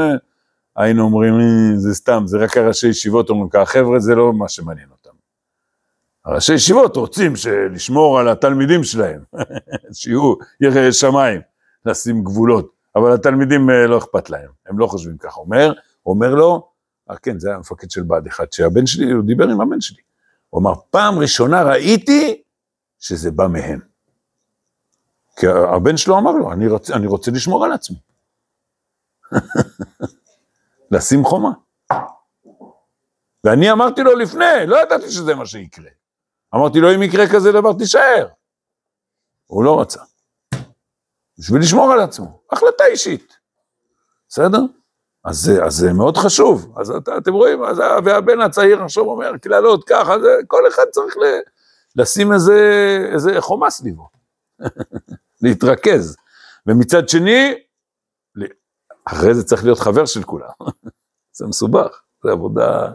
אה, 0.78 0.84
היינו 0.84 1.02
אומרים, 1.02 1.34
אה, 1.34 1.76
זה 1.76 1.94
סתם, 1.94 2.22
זה 2.26 2.38
רק 2.38 2.56
הראשי 2.56 2.88
ישיבות 2.88 3.30
אומרים 3.30 3.48
ככה, 3.48 3.66
חבר'ה, 3.66 4.00
זה 4.00 4.14
לא 4.14 4.32
מה 4.32 4.48
שמעניין 4.48 4.88
אותם. 4.90 5.16
הראשי 6.24 6.54
ישיבות 6.54 6.96
רוצים 6.96 7.32
לשמור 7.70 8.18
על 8.18 8.28
התלמידים 8.28 8.84
שלהם, 8.84 9.22
שיהיו 9.92 10.34
יראי 10.60 10.92
שמיים, 10.92 11.40
לשים 11.86 12.24
גבולות, 12.24 12.72
אבל 12.96 13.12
התלמידים 13.12 13.70
לא 13.70 13.98
אכפת 13.98 14.30
להם, 14.30 14.50
הם 14.66 14.78
לא 14.78 14.86
חושבים 14.86 15.16
ככה. 15.18 15.40
אומר, 15.40 15.72
אומר 16.06 16.34
לו, 16.34 16.68
אה 17.10 17.16
כן, 17.16 17.38
זה 17.38 17.48
היה 17.48 17.56
המפקד 17.56 17.90
של 17.90 18.02
בה"ד 18.02 18.26
1, 18.26 18.52
שהבן 18.52 18.86
שלי, 18.86 19.12
הוא 19.12 19.24
דיבר 19.24 19.48
עם 19.48 19.60
הבן 19.60 19.80
שלי. 19.80 20.02
הוא 20.50 20.60
אמר, 20.60 20.72
פעם 20.90 21.18
ראשונה 21.18 21.62
ראיתי 21.62 22.42
שזה 23.00 23.30
בא 23.30 23.46
מהם. 23.46 23.80
כי 25.36 25.46
הבן 25.46 25.96
שלו 25.96 26.18
אמר 26.18 26.32
לו, 26.32 26.52
אני 26.52 26.68
רוצה, 26.68 26.94
אני 26.94 27.06
רוצה 27.06 27.30
לשמור 27.30 27.64
על 27.64 27.72
עצמי. 27.72 27.96
לשים 30.92 31.24
חומה. 31.24 31.50
ואני 33.44 33.72
אמרתי 33.72 34.02
לו 34.02 34.14
לפני, 34.16 34.66
לא 34.66 34.82
ידעתי 34.82 35.10
שזה 35.10 35.34
מה 35.34 35.46
שיקרה. 35.46 35.90
אמרתי 36.54 36.80
לו, 36.80 36.94
אם 36.94 37.02
יקרה 37.02 37.24
כזה 37.32 37.52
דבר, 37.52 37.72
תישאר. 37.72 38.28
הוא 39.46 39.64
לא 39.64 39.80
רצה. 39.80 40.00
בשביל 41.38 41.60
לשמור 41.60 41.92
על 41.92 42.00
עצמו, 42.00 42.42
החלטה 42.52 42.84
אישית. 42.84 43.36
בסדר? 44.28 44.60
אז 45.24 45.36
זה, 45.36 45.64
אז 45.64 45.74
זה 45.74 45.92
מאוד 45.92 46.16
חשוב. 46.16 46.78
אז 46.78 46.90
את, 46.90 47.08
אתם 47.18 47.32
רואים, 47.32 47.64
אז, 47.64 47.78
והבן 48.04 48.40
הצעיר 48.40 48.82
עכשיו 48.82 49.04
אומר, 49.04 49.38
קללות 49.38 49.84
ככה, 49.88 50.20
זה, 50.20 50.28
כל 50.46 50.68
אחד 50.68 50.84
צריך 50.90 51.16
ל, 51.16 51.20
לשים 51.96 52.32
איזה, 52.32 52.58
איזה 53.12 53.40
חומה 53.40 53.70
סביבו. 53.70 54.08
להתרכז. 55.42 56.16
ומצד 56.66 57.08
שני, 57.08 57.54
אחרי 59.04 59.34
זה 59.34 59.44
צריך 59.44 59.64
להיות 59.64 59.78
חבר 59.78 60.06
של 60.06 60.22
כולם. 60.22 60.50
זה 61.36 61.46
מסובך, 61.46 62.00
זה 62.24 62.30
עבודה, 62.30 62.92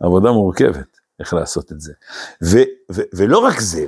עבודה 0.00 0.32
מורכבת, 0.32 0.98
איך 1.20 1.34
לעשות 1.34 1.72
את 1.72 1.80
זה. 1.80 1.92
ו, 2.44 2.58
ו, 2.92 3.02
ולא 3.14 3.38
רק 3.38 3.60
זה, 3.60 3.86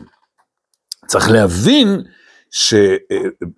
צריך 1.06 1.30
להבין 1.30 2.02
שבאמת 2.50 3.56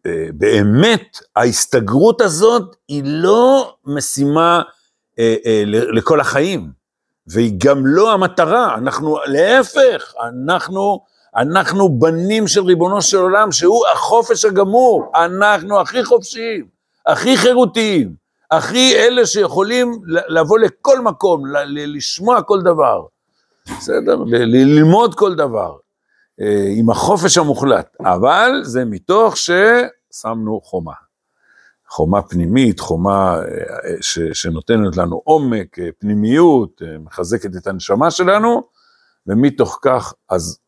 ההסתגרות 1.36 2.20
הזאת 2.20 2.76
היא 2.88 3.02
לא 3.06 3.76
משימה 3.84 4.62
אה, 5.18 5.36
אה, 5.46 5.62
לכל 5.66 6.20
החיים, 6.20 6.84
והיא 7.26 7.52
גם 7.58 7.86
לא 7.86 8.12
המטרה, 8.12 8.74
אנחנו 8.74 9.18
להפך, 9.26 10.14
אנחנו 10.28 11.04
אנחנו 11.36 11.98
בנים 11.98 12.48
של 12.48 12.60
ריבונו 12.60 13.02
של 13.02 13.16
עולם, 13.16 13.52
שהוא 13.52 13.86
החופש 13.92 14.44
הגמור. 14.44 15.12
אנחנו 15.14 15.80
הכי 15.80 16.04
חופשיים, 16.04 16.66
הכי 17.06 17.36
חירותיים, 17.36 18.14
הכי 18.50 18.94
אלה 18.94 19.26
שיכולים 19.26 20.00
לבוא 20.06 20.58
לכל 20.58 21.00
מקום, 21.00 21.42
לשמוע 21.66 22.42
כל 22.42 22.62
דבר. 22.62 23.06
בסדר? 23.66 24.16
ללמוד 24.26 25.14
כל 25.14 25.34
דבר. 25.34 25.76
אה, 26.40 26.66
עם 26.76 26.90
החופש 26.90 27.38
המוחלט. 27.38 27.96
אבל 28.00 28.60
זה 28.62 28.84
מתוך 28.84 29.34
ששמנו 29.36 30.60
חומה. 30.60 30.92
חומה 31.88 32.22
פנימית, 32.22 32.80
חומה 32.80 33.38
אה, 33.38 33.42
ש, 34.00 34.18
שנותנת 34.32 34.96
לנו 34.96 35.20
עומק, 35.24 35.78
אה, 35.78 35.88
פנימיות, 35.98 36.82
מחזקת 37.00 37.56
את 37.56 37.66
הנשמה 37.66 38.10
שלנו, 38.10 38.62
ומתוך 39.26 39.78
כך, 39.82 40.14
אז, 40.30 40.58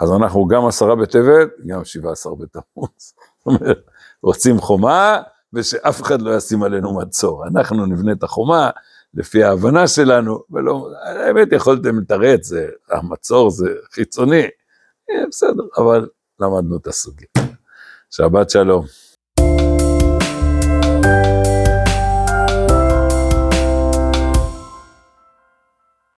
אז 0.00 0.12
אנחנו 0.12 0.46
גם 0.46 0.66
עשרה 0.66 0.96
בטבת, 0.96 1.48
גם 1.66 1.84
שבעה 1.84 2.12
עשר 2.12 2.30
בתמוז. 2.34 3.14
רוצים 4.22 4.60
חומה, 4.60 5.22
ושאף 5.52 6.02
אחד 6.02 6.22
לא 6.22 6.36
ישים 6.36 6.62
עלינו 6.62 6.98
מצור. 6.98 7.46
אנחנו 7.46 7.86
נבנה 7.86 8.12
את 8.12 8.22
החומה 8.22 8.70
לפי 9.14 9.44
ההבנה 9.44 9.88
שלנו, 9.88 10.42
ולא, 10.50 10.90
האמת 11.04 11.48
יכולתם 11.52 12.00
לתרץ, 12.00 12.50
המצור 12.90 13.50
זה 13.50 13.74
חיצוני, 13.92 14.46
בסדר, 15.28 15.62
אבל 15.78 16.08
למדנו 16.40 16.76
את 16.76 16.86
הסוגיה. 16.86 17.28
שבת 18.10 18.50
שלום. 18.50 18.84